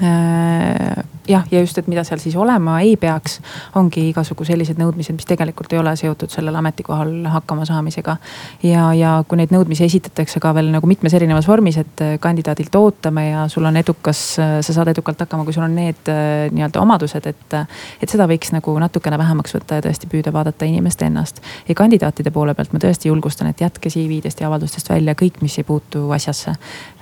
jah, 0.00 1.44
ja 1.50 1.60
just, 1.60 1.78
et 1.78 1.88
mida 1.90 2.02
seal 2.06 2.20
siis 2.22 2.36
olema 2.38 2.78
ei 2.80 2.94
peaks, 2.96 3.38
ongi 3.78 4.06
igasugu 4.08 4.44
sellised 4.46 4.78
nõudmised, 4.80 5.14
mis 5.16 5.28
tegelikult 5.28 5.72
ei 5.74 5.80
ole 5.82 5.92
seotud 5.98 6.32
sellel 6.32 6.56
ametikohal 6.58 7.12
hakkama 7.30 7.66
saamisega. 7.68 8.16
ja, 8.64 8.86
ja 8.96 9.12
kui 9.28 9.38
neid 9.38 9.52
nõudmisi 9.54 9.84
esitatakse 9.84 10.40
ka 10.40 10.54
veel 10.56 10.70
nagu 10.72 10.88
mitmes 10.88 11.14
erinevas 11.14 11.48
vormis, 11.48 11.76
et 11.76 12.04
kandidaadilt 12.20 12.74
ootame 12.78 13.28
ja 13.28 13.44
sul 13.52 13.68
on 13.68 13.76
edukas, 13.76 14.22
sa 14.38 14.62
saad 14.72 14.88
edukalt 14.94 15.20
hakkama, 15.20 15.44
kui 15.44 15.52
sul 15.52 15.66
on 15.66 15.76
need 15.76 16.08
äh, 16.10 16.48
nii-öelda 16.52 16.80
omadused, 16.80 17.28
et. 17.28 17.58
et 18.02 18.10
seda 18.12 18.26
võiks 18.28 18.50
nagu 18.52 18.74
natukene 18.80 19.16
vähemaks 19.20 19.54
võtta 19.56 19.78
ja 19.78 19.84
tõesti 19.84 20.08
püüda 20.10 20.32
vaadata 20.32 20.66
inimest 20.68 21.02
ennast. 21.02 21.42
ja 21.68 21.74
kandidaatide 21.78 22.32
poole 22.32 22.54
pealt 22.54 22.72
ma 22.72 22.80
tõesti 22.82 23.12
julgustan, 23.12 23.52
et 23.52 23.60
jätke 23.60 23.92
CV-dest 23.92 24.40
ja 24.40 24.48
avaldustest 24.48 24.88
välja 24.90 25.14
kõik, 25.18 25.40
mis 25.44 25.58
ei 25.58 25.64
puutu 25.68 26.08
asjasse. 26.16 26.56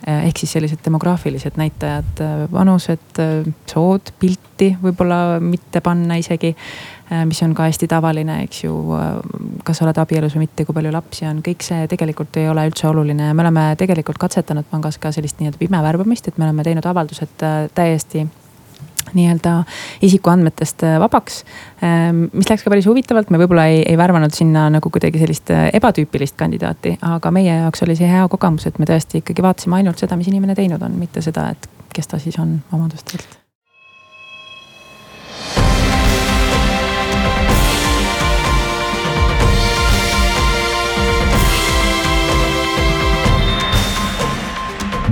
Äh, 0.09 0.27
ehk 0.29 0.43
siis 0.43 0.53
sellised 0.59 0.83
demograafilised 0.85 1.59
näitajad, 1.61 2.25
vanus 2.53 2.80
vanused, 2.81 3.53
sood, 3.69 4.13
pilti 4.21 4.75
võib-olla 4.81 5.41
mitte 5.41 5.81
panna 5.85 6.17
isegi. 6.21 6.55
Äh, 7.11 7.25
mis 7.27 7.41
on 7.43 7.55
ka 7.55 7.67
hästi 7.67 7.89
tavaline, 7.91 8.43
eks 8.45 8.65
ju, 8.65 8.75
äh, 8.95 9.17
kas 9.65 9.83
oled 9.83 9.99
abielus 9.99 10.37
või 10.37 10.47
mitte, 10.47 10.65
kui 10.65 10.75
palju 10.75 10.93
lapsi 10.95 11.27
on, 11.27 11.41
kõik 11.43 11.65
see 11.67 11.89
tegelikult 11.91 12.37
ei 12.39 12.49
ole 12.49 12.69
üldse 12.69 12.87
oluline 12.87 13.31
ja 13.31 13.35
me 13.35 13.43
oleme 13.43 13.65
tegelikult 13.79 14.19
katsetanud 14.19 14.69
pangas 14.71 14.99
ka 14.99 15.11
sellist 15.13 15.41
nii-öelda 15.41 15.59
pimevärbamist, 15.59 16.29
et 16.29 16.39
me 16.39 16.47
oleme 16.47 16.63
teinud 16.63 16.87
avaldused 16.87 17.43
äh, 17.43 17.67
täiesti 17.75 18.29
nii-öelda 19.11 19.65
isikuandmetest 20.07 20.85
vabaks. 21.01 21.41
mis 22.21 22.51
läks 22.51 22.63
ka 22.63 22.71
päris 22.71 22.87
huvitavalt, 22.87 23.31
me 23.33 23.41
võib-olla 23.41 23.65
ei, 23.73 23.81
ei 23.89 23.97
värvanud 23.99 24.31
sinna 24.37 24.69
nagu 24.71 24.93
kuidagi 24.93 25.19
sellist 25.19 25.51
ebatüüpilist 25.51 26.37
kandidaati, 26.39 26.99
aga 27.09 27.33
meie 27.35 27.57
jaoks 27.63 27.83
oli 27.89 27.97
see 27.99 28.07
hea 28.07 28.29
kogemus, 28.31 28.69
et 28.69 28.79
me 28.79 28.87
tõesti 28.87 29.25
ikkagi 29.25 29.43
vaatasime 29.43 29.81
ainult 29.81 29.99
seda, 29.99 30.21
mis 30.21 30.31
inimene 30.31 30.55
teinud 30.55 30.85
on, 30.87 30.95
mitte 31.01 31.25
seda, 31.27 31.49
et 31.57 31.80
kes 31.95 32.09
ta 32.09 32.19
siis 32.19 32.39
on 32.39 32.61
omadustelt 32.73 33.41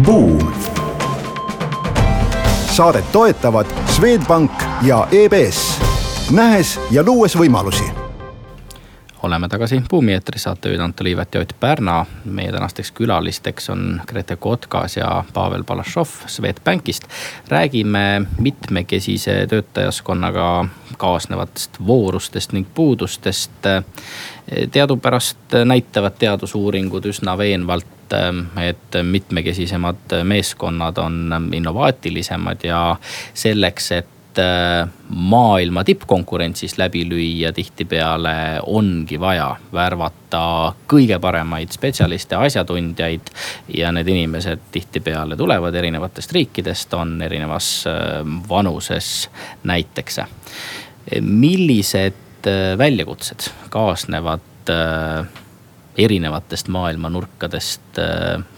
Buum. 0.05 0.53
saadet 2.71 3.13
toetavad 3.13 3.67
Swedbank 3.91 4.53
ja 4.83 5.09
EBS, 5.11 5.81
nähes 6.31 6.81
ja 6.91 7.03
luues 7.03 7.39
võimalusi 7.39 8.08
oleme 9.23 9.49
tagasi 9.49 9.83
Buumi 9.91 10.13
eetris, 10.13 10.43
saatejuhid 10.43 10.81
Anto 10.81 11.05
Liivet 11.05 11.35
ja 11.35 11.41
Ott 11.41 11.53
Pärna. 11.61 12.07
meie 12.25 12.53
tänasteks 12.53 12.91
külalisteks 12.93 13.71
on 13.71 14.01
Grete 14.07 14.37
Kotkas 14.37 14.97
ja 14.97 15.25
Pavel 15.35 15.65
Balašov 15.65 16.09
Swedbankist. 16.27 17.05
räägime 17.49 18.27
mitmekesise 18.39 19.47
töötajaskonnaga 19.47 20.65
kaasnevatest 20.97 21.87
voorustest 21.87 22.53
ning 22.53 22.67
puudustest. 22.75 23.51
teadupärast 24.71 25.39
näitavad 25.65 26.13
teadusuuringud 26.19 27.05
üsna 27.05 27.39
veenvalt 27.39 27.87
et 28.57 29.03
mitmekesisemad 29.03 30.25
meeskonnad 30.25 30.97
on 30.97 31.51
innovaatilisemad 31.53 32.65
ja 32.65 32.97
selleks, 33.35 33.93
et 33.93 34.18
Äh, 34.39 34.89
maailma 35.09 35.83
tippkonkurentsis 35.85 36.77
läbi 36.79 37.01
lüüa, 37.09 37.51
tihtipeale 37.53 38.61
ongi 38.67 39.17
vaja 39.21 39.49
värvata 39.73 40.43
kõige 40.87 41.19
paremaid 41.19 41.73
spetsialiste, 41.75 42.37
asjatundjaid. 42.37 43.33
ja 43.75 43.91
need 43.93 44.09
inimesed 44.09 44.69
tihtipeale 44.71 45.37
tulevad 45.37 45.75
erinevatest 45.75 46.33
riikidest, 46.33 46.95
on 46.95 47.17
erinevas 47.23 47.87
äh, 47.91 48.23
vanuses 48.49 49.31
näiteks. 49.65 50.21
millised 51.21 52.47
äh, 52.47 52.79
väljakutsed 52.79 53.51
kaasnevad 53.71 54.41
erinevatest 55.99 56.69
maailma 56.69 57.09
nurkadest 57.11 57.97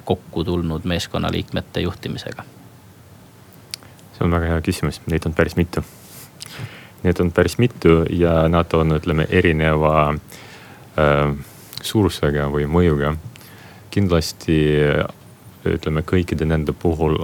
kokku 0.05 0.45
tulnud 0.45 0.85
meeskonnaliikmete 0.85 1.81
juhtimisega? 1.81 2.43
See 4.20 4.26
on 4.28 4.35
väga 4.37 4.52
hea 4.52 4.61
küsimus, 4.61 5.00
neid 5.09 5.24
on 5.24 5.33
päris 5.33 5.56
mitu. 5.56 5.80
Neid 7.00 7.20
on 7.20 7.30
päris 7.33 7.56
mitu 7.59 8.02
ja 8.12 8.48
nad 8.52 8.72
on, 8.76 8.92
ütleme, 8.98 9.24
erineva 9.30 10.12
äh, 10.12 11.33
suurusega 11.83 12.50
või 12.52 12.68
mõjuga. 12.68 13.16
kindlasti 13.90 14.56
ütleme, 15.66 16.04
kõikide 16.06 16.46
nende 16.46 16.72
puhul 16.72 17.16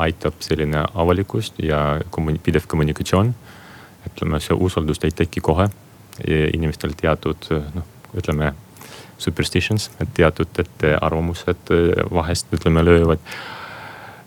aitab 0.00 0.38
selline 0.40 0.84
avalikkust 0.94 1.58
ja 1.60 2.00
kommuni-, 2.10 2.38
pidev 2.38 2.66
kommunikatsioon. 2.66 3.34
ütleme, 4.06 4.40
see 4.40 4.54
usaldus 4.54 5.02
ei 5.04 5.10
teki 5.10 5.40
kohe. 5.40 5.68
inimestel 6.54 6.92
teatud 6.96 7.46
noh, 7.74 7.84
ütleme 8.14 8.54
superstitions, 9.18 9.90
et 10.00 10.08
teatud 10.14 10.48
ettearvamused 10.58 11.74
vahest 12.10 12.46
ütleme 12.52 12.84
löövad 12.84 13.18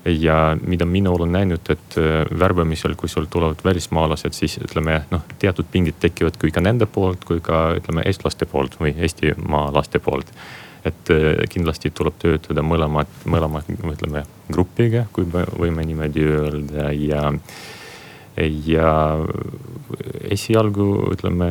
ja 0.05 0.57
mida 0.67 0.85
mina 0.85 1.11
olen 1.11 1.31
näinud, 1.31 1.69
et 1.69 1.97
äh, 1.97 2.39
värbamisel, 2.39 2.95
kui 2.95 3.09
sul 3.09 3.25
tulevad 3.31 3.63
välismaalased, 3.63 4.35
siis 4.35 4.57
ütleme 4.63 5.01
noh, 5.11 5.23
teatud 5.39 5.69
pingid 5.71 5.99
tekivad 5.99 6.37
kui 6.39 6.51
ka 6.51 6.61
nende 6.61 6.85
poolt, 6.85 7.23
kui 7.27 7.39
ka 7.43 7.69
ütleme 7.79 8.03
eestlaste 8.07 8.45
poolt 8.49 8.75
või 8.81 8.93
Eestimaa 8.97 9.71
laste 9.73 9.99
poolt. 10.03 10.33
et 10.85 11.09
äh, 11.09 11.45
kindlasti 11.49 11.93
tuleb 11.95 12.17
töötada 12.19 12.61
mõlemad, 12.61 13.07
mõlema 13.25 13.61
ütleme 13.69 14.25
grupiga, 14.51 15.05
kui 15.13 15.23
me 15.23 15.45
võime 15.55 15.85
niimoodi 15.87 16.25
öelda 16.27 16.91
ja. 16.91 17.31
ja 18.67 18.89
esialgu 20.27 20.89
ütleme, 21.13 21.49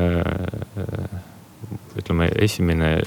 ütleme 1.97 2.29
esimene 2.37 2.99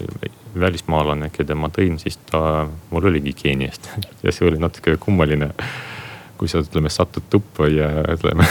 välismaalane, 0.59 1.29
keda 1.33 1.55
ma 1.57 1.69
tõin, 1.73 1.97
siis 2.01 2.17
ta, 2.29 2.67
mul 2.91 3.09
oligi 3.11 3.33
Keeniast 3.35 3.89
ja 4.25 4.33
see 4.35 4.47
oli 4.49 4.61
natuke 4.61 4.97
kummaline. 5.01 5.51
kui 6.35 6.49
sa 6.51 6.59
ütleme 6.59 6.89
satud 6.91 7.23
tuppa 7.31 7.67
ja 7.71 7.87
ütleme 8.11 8.43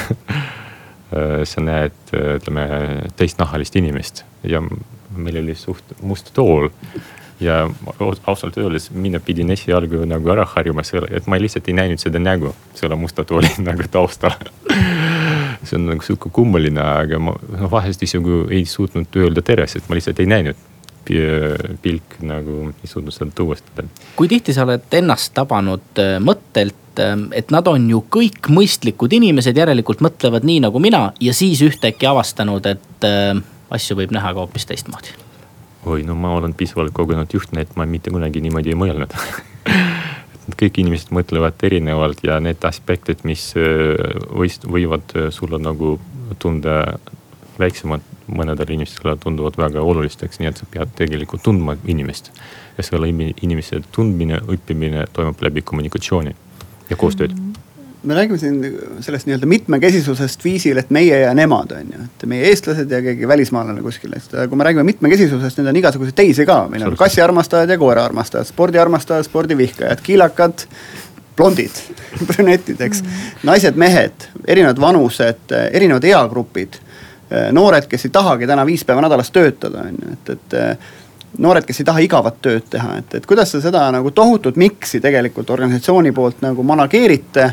sa 1.51 1.61
näed, 1.61 1.99
ütleme 2.13 2.63
teistnahalist 3.17 3.77
inimest. 3.77 4.25
Ja 4.43 4.63
meil 5.17 5.37
oli 5.43 5.55
suht 5.55 5.93
must 6.01 6.33
tool. 6.35 6.71
Ja 7.41 7.69
ausalt 8.27 8.57
öeldes 8.57 8.89
mina 8.91 9.21
pidin 9.21 9.51
esialgu 9.51 10.05
nagu 10.09 10.31
ära 10.33 10.47
harjuma 10.49 10.85
selle, 10.87 11.11
et 11.11 11.27
ma 11.27 11.37
lihtsalt 11.37 11.69
ei 11.69 11.77
näinud 11.77 12.01
seda 12.01 12.23
nägu 12.23 12.55
selle 12.79 12.97
musta 12.97 13.25
tooli 13.25 13.51
nagu 13.69 13.89
taustal. 13.91 14.33
See 15.65 15.77
on 15.77 15.91
nagu 15.91 16.05
sihuke 16.05 16.33
kummaline, 16.33 16.81
aga 16.81 17.19
ma 17.21 17.35
vahest 17.71 18.03
isegi 18.07 18.45
ei 18.55 18.65
suutnud 18.65 19.21
öelda 19.21 19.43
tere, 19.45 19.67
sest 19.69 19.91
ma 19.91 19.99
lihtsalt 19.99 20.25
ei 20.25 20.31
näinud 20.31 20.71
pilk 21.83 22.17
nagu 22.25 22.71
ei 22.71 22.89
suutnud 22.89 23.15
seda 23.15 23.31
tuvastada. 23.35 23.87
kui 24.17 24.29
tihti 24.29 24.55
sa 24.55 24.65
oled 24.67 24.97
ennast 24.99 25.35
tabanud 25.37 26.01
äh, 26.01 26.17
mõttelt, 26.23 27.01
äh, 27.03 27.17
et 27.37 27.51
nad 27.55 27.69
on 27.71 27.89
ju 27.91 28.05
kõik 28.17 28.49
mõistlikud 28.53 29.13
inimesed, 29.17 29.57
järelikult 29.57 30.05
mõtlevad 30.05 30.47
nii 30.47 30.63
nagu 30.67 30.83
mina 30.83 31.07
ja 31.21 31.35
siis 31.35 31.63
ühtäkki 31.67 32.09
avastanud, 32.11 32.67
et 32.67 33.09
äh, 33.09 33.35
asju 33.71 33.99
võib 34.01 34.15
näha 34.15 34.33
ka 34.33 34.45
hoopis 34.45 34.69
teistmoodi? 34.71 35.17
oi, 35.85 36.03
no 36.03 36.17
ma 36.17 36.33
olen 36.39 36.55
piisavalt 36.57 36.95
kogenud 36.97 37.33
juhtne, 37.33 37.67
et 37.67 37.77
ma 37.77 37.87
mitte 37.87 38.13
kunagi 38.15 38.41
niimoodi 38.45 38.73
ei 38.73 38.79
mõelnud 38.79 39.13
kõik 40.61 40.81
inimesed 40.81 41.13
mõtlevad 41.17 41.61
erinevalt 41.65 42.21
ja 42.25 42.37
need 42.41 42.65
aspektid, 42.69 43.23
mis 43.25 43.53
võist, 43.57 44.67
võivad 44.69 45.13
sulle 45.33 45.57
nagu 45.61 45.95
tunda 46.39 46.99
väiksemad 47.59 48.14
mõnedele 48.27 48.77
inimestele 48.77 49.17
tunduvad 49.21 49.59
väga 49.59 49.83
olulisteks, 49.83 50.41
nii 50.41 50.51
et 50.51 50.61
sa 50.61 50.69
pead 50.71 50.95
tegelikult 50.97 51.43
tundma 51.45 51.77
inimest. 51.85 52.33
ja 52.79 52.83
selle 52.83 53.07
inimese 53.09 53.79
tundmine, 53.95 54.41
õppimine 54.51 55.05
toimub 55.15 55.43
läbi 55.43 55.63
kommunikatsiooni 55.63 56.35
ja 56.91 56.97
koostööd 56.97 57.33
mm. 57.33 57.39
-hmm 57.39 57.55
me 58.05 58.15
räägime 58.15 58.39
siin 58.39 58.79
sellest 59.01 59.27
nii-öelda 59.27 59.47
mitmekesisusest 59.47 60.45
viisil, 60.45 60.77
et 60.77 60.91
meie 60.91 61.19
ja 61.19 61.35
nemad 61.35 61.71
on 61.73 61.93
ju, 61.93 62.03
et 62.05 62.27
meie 62.29 62.51
eestlased 62.51 62.91
ja 62.91 63.01
keegi 63.03 63.29
välismaalane 63.29 63.81
kuskil, 63.83 64.13
et 64.17 64.35
kui 64.49 64.59
me 64.61 64.65
räägime 64.65 64.85
mitmekesisusest, 64.85 65.59
neid 65.59 65.71
on 65.73 65.77
igasuguseid 65.81 66.15
teisi 66.15 66.45
ka, 66.47 66.69
meil 66.69 66.85
on 66.85 66.97
kassiarmastajad 67.01 67.71
ja 67.71 67.79
koeraarmastajad, 67.79 68.47
spordiarmastajad, 68.47 69.25
spordivihkajad, 69.25 70.05
kiilakad, 70.05 70.67
blondid, 71.37 71.81
brünetid, 72.29 72.81
eks 72.81 73.03
mm. 73.03 73.09
-hmm. 73.09 73.47
naised, 73.51 73.81
mehed, 73.81 74.29
erinevad 74.47 74.81
vanused, 74.81 75.57
erinevad 75.73 76.05
eagrupid 76.05 76.77
Äh, 76.77 76.94
noored, 77.53 77.87
kes 77.89 78.05
ei 78.09 78.13
tahagi 78.15 78.47
täna 78.47 78.67
viis 78.67 78.85
päeva 78.85 79.03
nädalas 79.05 79.31
töötada, 79.35 79.87
on 79.89 79.97
ju, 80.01 80.13
et, 80.13 80.31
et 80.37 80.57
äh, 80.61 80.93
noored, 81.39 81.67
kes 81.67 81.81
ei 81.81 81.89
taha 81.89 82.05
igavat 82.05 82.41
tööd 82.43 82.67
teha, 82.71 82.99
et, 83.01 83.15
et 83.19 83.27
kuidas 83.27 83.53
te 83.55 83.61
seda 83.65 83.87
nagu 83.95 84.11
tohutut 84.15 84.59
miksi 84.61 85.01
tegelikult 85.05 85.51
organisatsiooni 85.51 86.13
poolt 86.13 86.45
nagu 86.45 86.63
manageerite. 86.63 87.53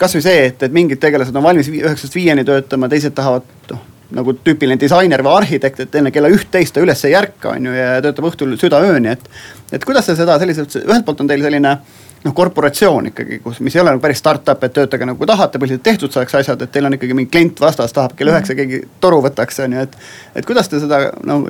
kasvõi 0.00 0.22
see, 0.24 0.44
et, 0.46 0.62
et 0.62 0.72
mingid 0.72 1.00
tegelased 1.00 1.36
on 1.36 1.44
valmis 1.44 1.68
üheksast 1.68 2.14
viieni 2.14 2.44
töötama, 2.44 2.88
teised 2.88 3.14
tahavad 3.16 3.48
noh 3.70 3.88
nagu 4.16 4.34
tüüpiline 4.34 4.78
disainer 4.80 5.22
või 5.22 5.36
arhitekt, 5.38 5.84
et 5.84 5.94
enne 6.00 6.10
kella 6.10 6.30
üht-teist 6.32 6.74
ta 6.74 6.82
üles 6.82 7.02
ei 7.06 7.14
ärka, 7.14 7.54
on 7.54 7.68
ju, 7.68 7.74
ja 7.76 8.00
töötab 8.02 8.26
õhtul 8.30 8.56
südaööni, 8.58 9.12
et. 9.14 9.28
et 9.72 9.84
kuidas 9.86 10.08
te 10.08 10.16
seda 10.18 10.38
selliselt, 10.42 10.74
ühelt 10.82 11.06
poolt 11.06 11.22
on 11.22 11.30
teil 11.30 11.44
selline 11.44 11.76
noh, 12.24 12.34
korporatsioon 12.34 13.10
ikkagi, 13.10 13.38
kus, 13.44 13.60
mis 13.64 13.76
ei 13.76 13.82
ole 13.82 13.94
nagu 13.94 14.02
päris 14.02 14.20
startup, 14.20 14.64
et 14.64 14.74
töötage 14.76 15.06
nagu 15.08 15.28
tahate, 15.28 15.60
põhiliselt 15.60 15.84
tehtud 15.86 16.12
saaks 16.12 16.36
asjad, 16.42 16.62
et 16.62 16.72
teil 16.72 16.88
on 16.88 16.96
ikkagi 16.96 17.16
mingi 17.16 17.30
klient 17.32 17.60
vastas, 17.62 17.94
tahab 17.96 18.16
kell 18.18 18.32
üheksa 18.32 18.56
keegi 18.58 18.82
toru 19.00 19.22
võtaks, 19.24 19.62
on 19.64 19.76
ju, 19.76 19.86
et. 19.88 19.96
et 20.36 20.48
kuidas 20.48 20.68
te 20.68 20.82
seda 20.82 21.06
no 21.26 21.40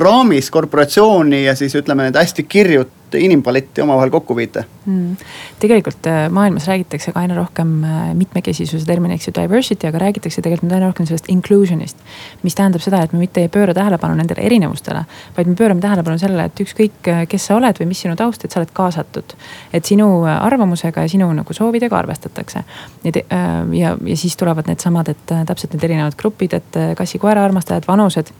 raamis 0.00 0.50
korporatsiooni 0.54 1.44
ja 1.44 1.56
siis 1.58 1.76
ütleme 1.76 2.08
need 2.08 2.18
hästi 2.20 2.46
kirjut 2.48 2.96
inimpaletti 3.18 3.82
omavahel 3.82 4.10
kokku 4.10 4.36
viite 4.36 4.64
mm.? 4.86 5.16
tegelikult 5.60 6.06
äh, 6.06 6.28
maailmas 6.30 6.66
räägitakse 6.68 7.12
ka 7.12 7.20
aina 7.20 7.34
rohkem 7.38 7.72
äh, 7.84 8.00
mitmekesisuse 8.14 8.86
termin, 8.86 9.14
eks 9.14 9.28
ju, 9.28 9.34
diversity, 9.36 9.88
aga 9.88 10.02
räägitakse 10.04 10.42
tegelikult 10.42 10.68
nüüd 10.68 10.76
aina 10.78 10.90
rohkem 10.90 11.08
sellest 11.08 11.30
inclusion'ist. 11.32 12.02
mis 12.42 12.58
tähendab 12.58 12.84
seda, 12.84 13.02
et 13.04 13.14
me 13.14 13.22
mitte 13.22 13.44
ei 13.44 13.52
pööra 13.52 13.74
tähelepanu 13.76 14.18
nendele 14.18 14.44
erinevustele, 14.46 15.04
vaid 15.36 15.50
me 15.50 15.56
pöörame 15.58 15.84
tähelepanu 15.84 16.18
sellele, 16.18 16.48
et 16.50 16.64
ükskõik, 16.66 17.00
äh, 17.08 17.24
kes 17.30 17.48
sa 17.50 17.56
oled 17.60 17.80
või 17.80 17.90
mis 17.92 18.04
sinu 18.04 18.16
taust, 18.18 18.44
et 18.44 18.52
sa 18.52 18.62
oled 18.62 18.74
kaasatud. 18.76 19.36
et 19.72 19.84
sinu 19.84 20.10
arvamusega 20.24 21.06
ja 21.06 21.08
sinu 21.08 21.32
nagu 21.32 21.54
soovidega 21.54 21.98
arvestatakse. 21.98 22.64
ja, 23.04 23.24
ja, 23.72 23.96
ja 24.04 24.16
siis 24.16 24.36
tulevad 24.36 24.68
needsamad, 24.68 25.08
et 25.08 25.26
täpselt 25.46 25.74
need 25.74 25.84
erinevad 25.84 26.16
grupid, 26.16 26.54
et 26.54 26.80
kassi-koera 26.96 27.44
armastajad, 27.44 27.86
vanused 27.88 28.32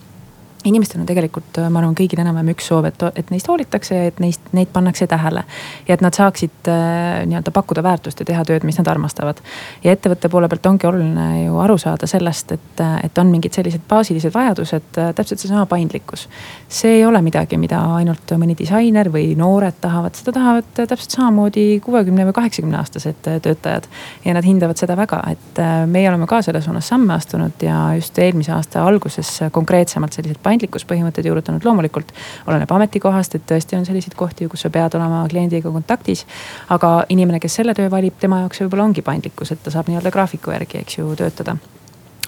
inimestel 0.64 1.00
on 1.00 1.08
tegelikult, 1.08 1.58
ma 1.70 1.80
arvan, 1.80 1.94
kõigil 1.98 2.20
enam-vähem 2.22 2.52
üks 2.54 2.68
soov, 2.70 2.88
et, 2.90 3.02
et 3.16 3.30
neist 3.32 3.48
hoolitakse 3.48 3.96
ja 3.96 4.08
et 4.10 4.20
neist, 4.22 4.42
neid 4.56 4.70
pannakse 4.72 5.06
tähele. 5.10 5.44
ja 5.88 5.94
et 5.94 6.02
nad 6.04 6.14
saaksid 6.16 6.68
äh, 6.68 7.22
nii-öelda 7.30 7.52
pakkuda 7.54 7.82
väärtust 7.82 8.20
ja 8.20 8.26
teha 8.26 8.44
tööd, 8.44 8.64
mis 8.68 8.78
nad 8.78 8.88
armastavad. 8.88 9.40
ja 9.84 9.92
ettevõtte 9.92 10.28
poole 10.28 10.48
pealt 10.48 10.66
ongi 10.66 10.86
oluline 10.86 11.44
ju 11.44 11.58
aru 11.58 11.78
saada 11.78 12.06
sellest, 12.10 12.52
et, 12.52 12.82
et 13.04 13.18
on 13.18 13.30
mingid 13.32 13.56
sellised 13.56 13.84
baasilised 13.88 14.34
vajadused, 14.34 14.90
äh, 14.98 15.12
täpselt 15.14 15.42
seesama 15.42 15.66
paindlikkus. 15.66 16.28
see 16.68 16.98
ei 16.98 17.04
ole 17.06 17.22
midagi, 17.22 17.56
mida 17.56 17.80
ainult 17.96 18.34
mõni 18.38 18.56
disainer 18.58 19.10
või 19.12 19.34
noored 19.36 19.80
tahavad, 19.80 20.14
seda 20.18 20.32
tahavad 20.36 20.70
täpselt 20.76 21.16
samamoodi 21.16 21.80
kuuekümne 21.84 22.26
või 22.28 22.36
kaheksakümne 22.36 22.78
aastased 22.78 23.28
äh, 23.28 23.40
töötajad. 23.40 23.88
ja 24.24 24.34
nad 24.34 24.44
hindavad 24.44 24.76
seda 24.76 24.96
väga, 24.96 25.22
et 25.30 25.62
äh, 25.62 25.86
meie 25.86 26.08
oleme 26.08 26.26
ka 26.30 26.42
selles 26.42 26.64
suunas 26.64 26.88
samme 26.88 27.14
astunud 27.14 27.62
ja 27.62 27.94
just 27.94 28.18
eelmise 28.18 28.52
aasta 28.52 28.84
alguses 28.86 29.40
konkreetsemalt 29.52 30.12
sellised 30.12 30.40
paindlikkuspõhimõtted 30.50 31.30
juurutanud, 31.30 31.64
loomulikult 31.64 32.12
oleneb 32.46 32.76
ametikohast, 32.76 33.38
et 33.38 33.48
tõesti 33.48 33.78
on 33.78 33.86
selliseid 33.88 34.16
kohti, 34.18 34.48
kus 34.50 34.66
sa 34.66 34.72
pead 34.74 34.98
olema 34.98 35.24
kliendiga 35.30 35.72
kontaktis. 35.72 36.26
aga 36.68 36.94
inimene, 37.08 37.40
kes 37.40 37.60
selle 37.60 37.74
töö 37.74 37.90
valib, 37.90 38.18
tema 38.20 38.44
jaoks 38.44 38.64
võib-olla 38.64 38.90
ongi 38.90 39.02
paindlikkus, 39.06 39.52
et 39.54 39.62
ta 39.62 39.74
saab 39.74 39.90
nii-öelda 39.90 40.14
graafiku 40.14 40.56
järgi, 40.56 40.84
eks 40.84 40.98
ju, 41.00 41.14
töötada 41.16 41.56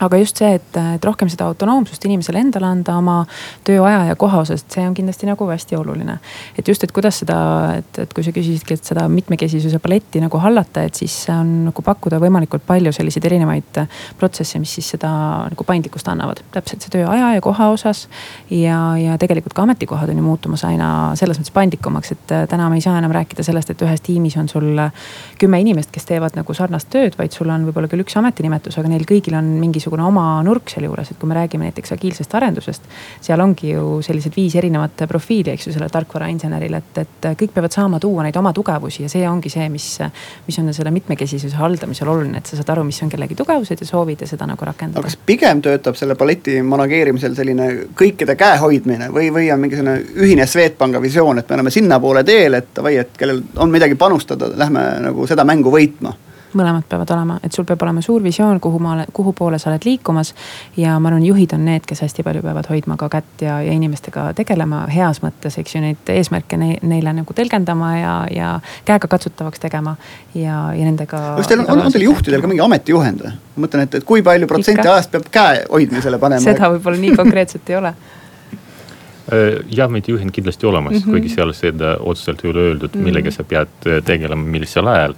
aga 0.00 0.18
just 0.18 0.40
see, 0.40 0.54
et, 0.56 0.76
et 0.96 1.04
rohkem 1.04 1.28
seda 1.30 1.46
autonoomsust 1.50 2.04
inimesele 2.08 2.40
endale 2.42 2.68
anda 2.68 2.96
oma 2.98 3.18
tööaja 3.66 4.06
ja 4.08 4.16
koha 4.18 4.42
osas, 4.42 4.64
et 4.64 4.76
see 4.76 4.84
on 4.86 4.94
kindlasti 4.96 5.28
nagu 5.28 5.46
hästi 5.48 5.76
oluline. 5.78 6.18
et 6.58 6.68
just, 6.68 6.84
et 6.84 6.92
kuidas 6.92 7.20
seda, 7.22 7.38
et, 7.78 8.02
et 8.04 8.14
kui 8.14 8.24
sa 8.24 8.32
küsisidki, 8.34 8.76
et 8.78 8.90
seda 8.92 9.06
mitmekesisuse 9.12 9.78
paletti 9.82 10.22
nagu 10.22 10.40
hallata, 10.42 10.86
et 10.88 10.98
siis 10.98 11.14
on 11.32 11.52
nagu 11.68 11.84
pakkuda 11.84 12.20
võimalikult 12.22 12.64
palju 12.66 12.92
selliseid 12.92 13.28
erinevaid 13.30 13.82
protsesse, 14.18 14.58
mis 14.62 14.72
siis 14.78 14.92
seda 14.96 15.10
nagu 15.50 15.66
paindlikkust 15.68 16.08
annavad. 16.12 16.42
täpselt 16.52 16.84
see 16.84 16.96
tööaja 16.96 17.34
ja 17.36 17.44
koha 17.44 17.70
osas. 17.74 18.08
ja, 18.50 18.78
ja 18.98 19.18
tegelikult 19.18 19.54
ka 19.54 19.66
ametikohad 19.66 20.10
on 20.10 20.22
ju 20.22 20.26
muutumas 20.26 20.64
aina 20.68 21.12
selles 21.18 21.38
mõttes 21.38 21.54
paindlikumaks, 21.54 22.12
et 22.16 22.36
täna 22.50 22.68
me 22.70 22.80
ei 22.80 22.84
saa 22.84 22.98
enam 22.98 23.14
rääkida 23.14 23.44
sellest, 23.46 23.70
et 23.70 23.82
ühes 23.86 24.00
tiimis 24.02 24.36
on 24.40 24.48
sul 24.48 24.72
kümme 25.38 25.60
inimest, 25.60 25.92
kes 25.94 26.08
teevad 26.08 26.36
nagu 26.38 26.54
sarnast 26.54 26.90
tööd, 26.90 27.16
vaid 27.18 27.32
sul 27.34 27.50
on 27.52 27.66
võib-olla 27.68 27.90
küll 27.90 28.04
üks 28.04 28.16
ametinimetus, 28.18 28.78
aga 28.80 28.90
neil 28.90 29.06
kõigil 29.08 29.36
on 29.38 29.48
mingisugune 29.60 29.91
mingisugune 29.92 30.04
oma 30.06 30.42
nurk 30.42 30.70
sealjuures, 30.70 31.10
et 31.10 31.18
kui 31.18 31.28
me 31.28 31.34
räägime 31.34 31.68
näiteks 31.68 31.92
agiilsest 31.92 32.34
arendusest. 32.34 32.82
seal 33.20 33.40
ongi 33.40 33.72
ju 33.72 34.00
sellised 34.02 34.32
viis 34.36 34.54
erinevat 34.56 35.04
profiili, 35.08 35.52
eks 35.52 35.66
ju, 35.66 35.72
sellel 35.72 35.90
tarkvarainseneril, 35.92 36.74
et, 36.74 36.98
et 36.98 37.28
kõik 37.38 37.52
peavad 37.54 37.72
saama 37.72 38.00
tuua 38.00 38.22
neid 38.22 38.36
oma 38.36 38.52
tugevusi 38.52 39.02
ja 39.02 39.08
see 39.08 39.28
ongi 39.28 39.50
see, 39.50 39.68
mis, 39.68 39.98
mis 40.46 40.58
on 40.58 40.72
selle 40.72 40.90
mitmekesisuse 40.90 41.56
haldamisel 41.56 42.08
oluline, 42.08 42.38
et 42.38 42.46
sa 42.46 42.56
saad 42.56 42.72
aru, 42.74 42.84
mis 42.84 43.02
on 43.02 43.12
kellegi 43.12 43.36
tugevused 43.38 43.80
ja 43.80 43.86
soovid 43.86 44.24
ja 44.24 44.30
seda 44.30 44.46
nagu 44.48 44.64
rakendada. 44.64 45.04
kas 45.04 45.18
pigem 45.26 45.62
töötab 45.62 45.98
selle 45.98 46.16
paleti 46.16 46.60
manageerimisel 46.62 47.36
selline 47.36 47.68
kõikide 47.98 48.36
käe 48.38 48.58
hoidmine 48.62 49.10
või, 49.12 49.30
või 49.34 49.52
on 49.52 49.60
mingisugune 49.62 49.98
ühine 50.24 50.46
Swedbanka 50.46 51.02
visioon, 51.02 51.38
et 51.38 51.48
me 51.48 51.60
oleme 51.60 51.74
sinnapoole 51.74 52.24
teel, 52.24 52.58
et 52.58 52.72
davai, 52.76 52.96
et 53.02 53.16
kellel 53.18 53.42
on 53.56 53.72
midagi 53.72 53.98
panustada, 53.98 54.50
lähme 54.56 54.84
nagu 55.08 55.26
seda 55.28 55.44
mängu 55.48 55.72
võitma 55.72 56.16
mõlemad 56.58 56.86
peavad 56.88 57.10
olema, 57.14 57.38
et 57.44 57.52
sul 57.52 57.66
peab 57.68 57.82
olema 57.82 58.02
suur 58.04 58.22
visioon, 58.22 58.60
kuhu 58.60 58.78
maale, 58.82 59.06
kuhu 59.12 59.32
poole 59.36 59.58
sa 59.58 59.70
oled 59.70 59.84
liikumas. 59.84 60.34
ja 60.76 60.98
ma 60.98 61.08
arvan, 61.08 61.24
juhid 61.26 61.52
on 61.54 61.64
need, 61.64 61.86
kes 61.86 62.02
hästi 62.04 62.22
palju 62.22 62.42
peavad 62.42 62.68
hoidma 62.70 62.96
ka 62.96 63.08
kätt 63.08 63.44
ja, 63.46 63.60
ja 63.62 63.72
inimestega 63.72 64.32
tegelema 64.38 64.86
heas 64.92 65.22
mõttes, 65.22 65.58
eks 65.58 65.74
ju, 65.74 65.82
neid 65.84 66.12
eesmärke 66.14 66.56
ne, 66.56 66.76
neile 66.82 67.12
nagu 67.16 67.34
tõlgendama 67.36 67.92
ja, 67.98 68.14
ja 68.30 68.52
käegakatsutavaks 68.84 69.60
tegema. 69.60 69.96
ja, 70.34 70.72
ja 70.76 70.84
nendega. 70.84 71.20
kas 71.36 71.50
teil 71.50 71.64
on, 71.64 71.70
on, 71.70 71.86
on 71.86 71.92
teil 71.92 72.08
juhtidel 72.08 72.42
ka 72.42 72.50
mingi 72.50 72.64
ametijuhend 72.64 73.26
või? 73.26 73.36
ma 73.56 73.66
mõtlen, 73.66 73.86
et, 73.86 74.00
et 74.00 74.08
kui 74.08 74.24
palju 74.24 74.48
protsenti 74.50 74.88
ajast 74.88 75.12
peab 75.12 75.28
käe 75.32 75.62
hoidmisele 75.68 76.18
panema? 76.22 76.44
seda 76.44 76.72
võib-olla 76.72 77.00
nii 77.02 77.16
konkreetselt 77.18 77.70
ei 77.70 77.78
ole 77.78 77.92
äh, 77.92 79.60
jah, 79.68 79.86
ametijuhend 79.88 80.34
kindlasti 80.34 80.66
olemas 80.66 80.96
mm, 80.96 81.04
-hmm. 81.04 81.10
kuigi 81.10 81.34
seal 81.34 81.52
seda 81.56 81.96
otseselt 82.00 82.44
ei 82.44 82.50
ole 82.50 82.66
öeldud 82.70 82.96
mm, 82.96 83.08
millega 83.08 83.34
sa 83.34 83.44
pead 83.44 83.86
äh, 83.86 84.02
tegelema, 84.04 84.42
millisel 84.56 84.88
ajal 84.94 85.16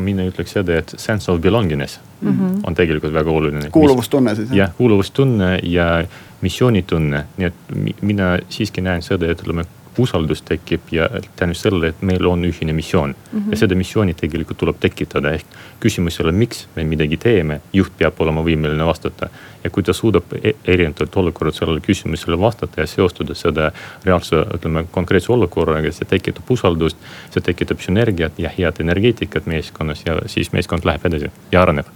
mina 0.00 0.24
ütleks 0.28 0.54
seda, 0.56 0.78
et 0.78 0.94
sense 0.96 1.32
of 1.32 1.40
belongingness 1.40 2.00
mm 2.20 2.30
-hmm. 2.30 2.60
on 2.66 2.74
tegelikult 2.74 3.12
väga 3.12 3.30
oluline. 3.30 3.70
kuuluvustunne 3.70 4.34
siis. 4.34 4.50
jah, 4.52 4.70
kuuluvustunne 4.76 5.58
ja 5.62 6.04
missioonitunne, 6.40 7.24
nii 7.36 7.46
et 7.46 7.54
mina 8.02 8.38
siiski 8.48 8.80
näen 8.80 9.02
seda, 9.02 9.30
et 9.30 9.42
ütleme 9.42 9.64
usaldus 9.98 10.42
tekib 10.42 10.80
ja 10.92 11.08
tänu 11.36 11.54
sellele, 11.54 11.92
et 11.92 12.02
meil 12.02 12.26
on 12.26 12.44
ühine 12.44 12.72
missioon 12.72 13.10
mm. 13.10 13.38
-hmm. 13.38 13.50
ja 13.50 13.56
seda 13.56 13.74
missiooni 13.74 14.14
tegelikult 14.14 14.58
tuleb 14.58 14.76
tekitada, 14.80 15.30
ehk 15.30 15.46
küsimus 15.80 16.20
ei 16.20 16.24
ole, 16.24 16.32
miks 16.32 16.66
me 16.76 16.84
midagi 16.84 17.16
teeme, 17.16 17.60
juht 17.72 17.92
peab 17.98 18.20
olema 18.20 18.42
võimeline 18.42 18.86
vastata. 18.86 19.28
ja 19.64 19.70
kui 19.70 19.82
ta 19.82 19.92
suudab 19.92 20.24
e-, 20.42 20.54
erinevatel 20.64 21.08
olukordadel 21.14 21.58
sellele 21.58 21.80
küsimusele 21.80 22.38
vastata 22.40 22.80
ja 22.80 22.86
seostada 22.86 23.34
seda 23.34 23.72
reaalse, 24.04 24.36
ütleme 24.54 24.84
konkreetse 24.90 25.32
olukorraga, 25.32 25.92
see 25.92 26.08
tekitab 26.08 26.50
usaldust. 26.50 26.96
see 27.30 27.40
tekitab 27.40 27.80
sünergiat 27.80 28.38
ja 28.38 28.50
head 28.58 28.80
energeetikat 28.80 29.46
meeskonnas 29.46 30.02
ja 30.06 30.18
siis 30.26 30.52
meeskond 30.52 30.84
läheb 30.84 31.06
edasi 31.06 31.30
ja 31.52 31.62
areneb. 31.62 31.86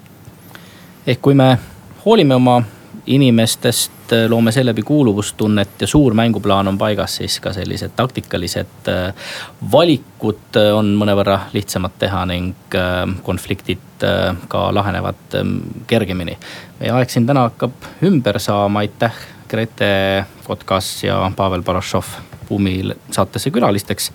ehk 1.06 1.20
kui 1.20 1.34
me 1.34 1.58
hoolime 2.04 2.34
oma 2.34 2.62
inimestest, 3.06 3.92
loome 4.28 4.52
seeläbi 4.52 4.82
kuuluvustunnet 4.82 5.80
ja 5.80 5.86
suur 5.86 6.14
mänguplaan 6.14 6.68
on 6.68 6.78
paigas, 6.78 7.16
siis 7.16 7.40
ka 7.40 7.52
sellised 7.52 7.90
taktikalised 7.96 8.88
äh, 8.88 9.14
valikud 9.72 10.56
äh, 10.56 10.70
on 10.76 10.92
mõnevõrra 10.98 11.40
lihtsamad 11.52 11.96
teha 11.98 12.24
ning 12.26 12.74
äh, 12.74 13.02
konfliktid 13.22 13.82
ka 14.48 14.60
lahenevad 14.76 15.34
ähm, 15.38 15.54
kergemini. 15.88 16.34
meie 16.80 16.90
aeg 16.92 17.08
siin 17.08 17.24
täna 17.26 17.46
hakkab 17.46 17.86
ümber 18.04 18.36
saama, 18.38 18.82
aitäh 18.84 19.14
Grete 19.48 20.26
Kotkas 20.44 21.04
ja 21.04 21.32
Pavel 21.36 21.62
Barašov 21.62 22.04
Buumi 22.48 22.82
saatesse 23.10 23.50
külalisteks 23.50 24.12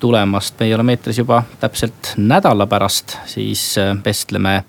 tulemast. 0.00 0.60
meie 0.60 0.74
oleme 0.74 0.94
eetris 0.94 1.18
juba 1.18 1.42
täpselt 1.60 2.14
nädala 2.16 2.66
pärast, 2.66 3.16
siis 3.26 3.74
vestleme 4.04 4.62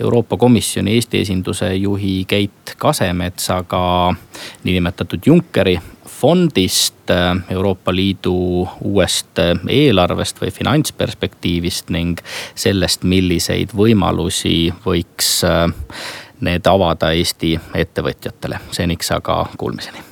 Euroopa 0.00 0.36
Komisjoni 0.36 0.94
Eesti 0.94 1.20
esinduse 1.20 1.74
juhi 1.74 2.24
Keit 2.28 2.74
Kasemetsaga 2.78 4.14
niinimetatud 4.64 5.20
Junckeri 5.26 5.78
fondist, 6.08 7.10
Euroopa 7.50 7.94
Liidu 7.94 8.68
uuest 8.80 9.38
eelarvest 9.68 10.40
või 10.42 10.52
finantsperspektiivist 10.54 11.90
ning 11.90 12.22
sellest, 12.54 13.02
milliseid 13.02 13.74
võimalusi 13.76 14.72
võiks 14.86 15.42
need 16.42 16.66
avada 16.66 17.12
Eesti 17.12 17.58
ettevõtjatele. 17.74 18.58
seniks 18.70 19.12
aga 19.12 19.44
kuulmiseni 19.58 20.11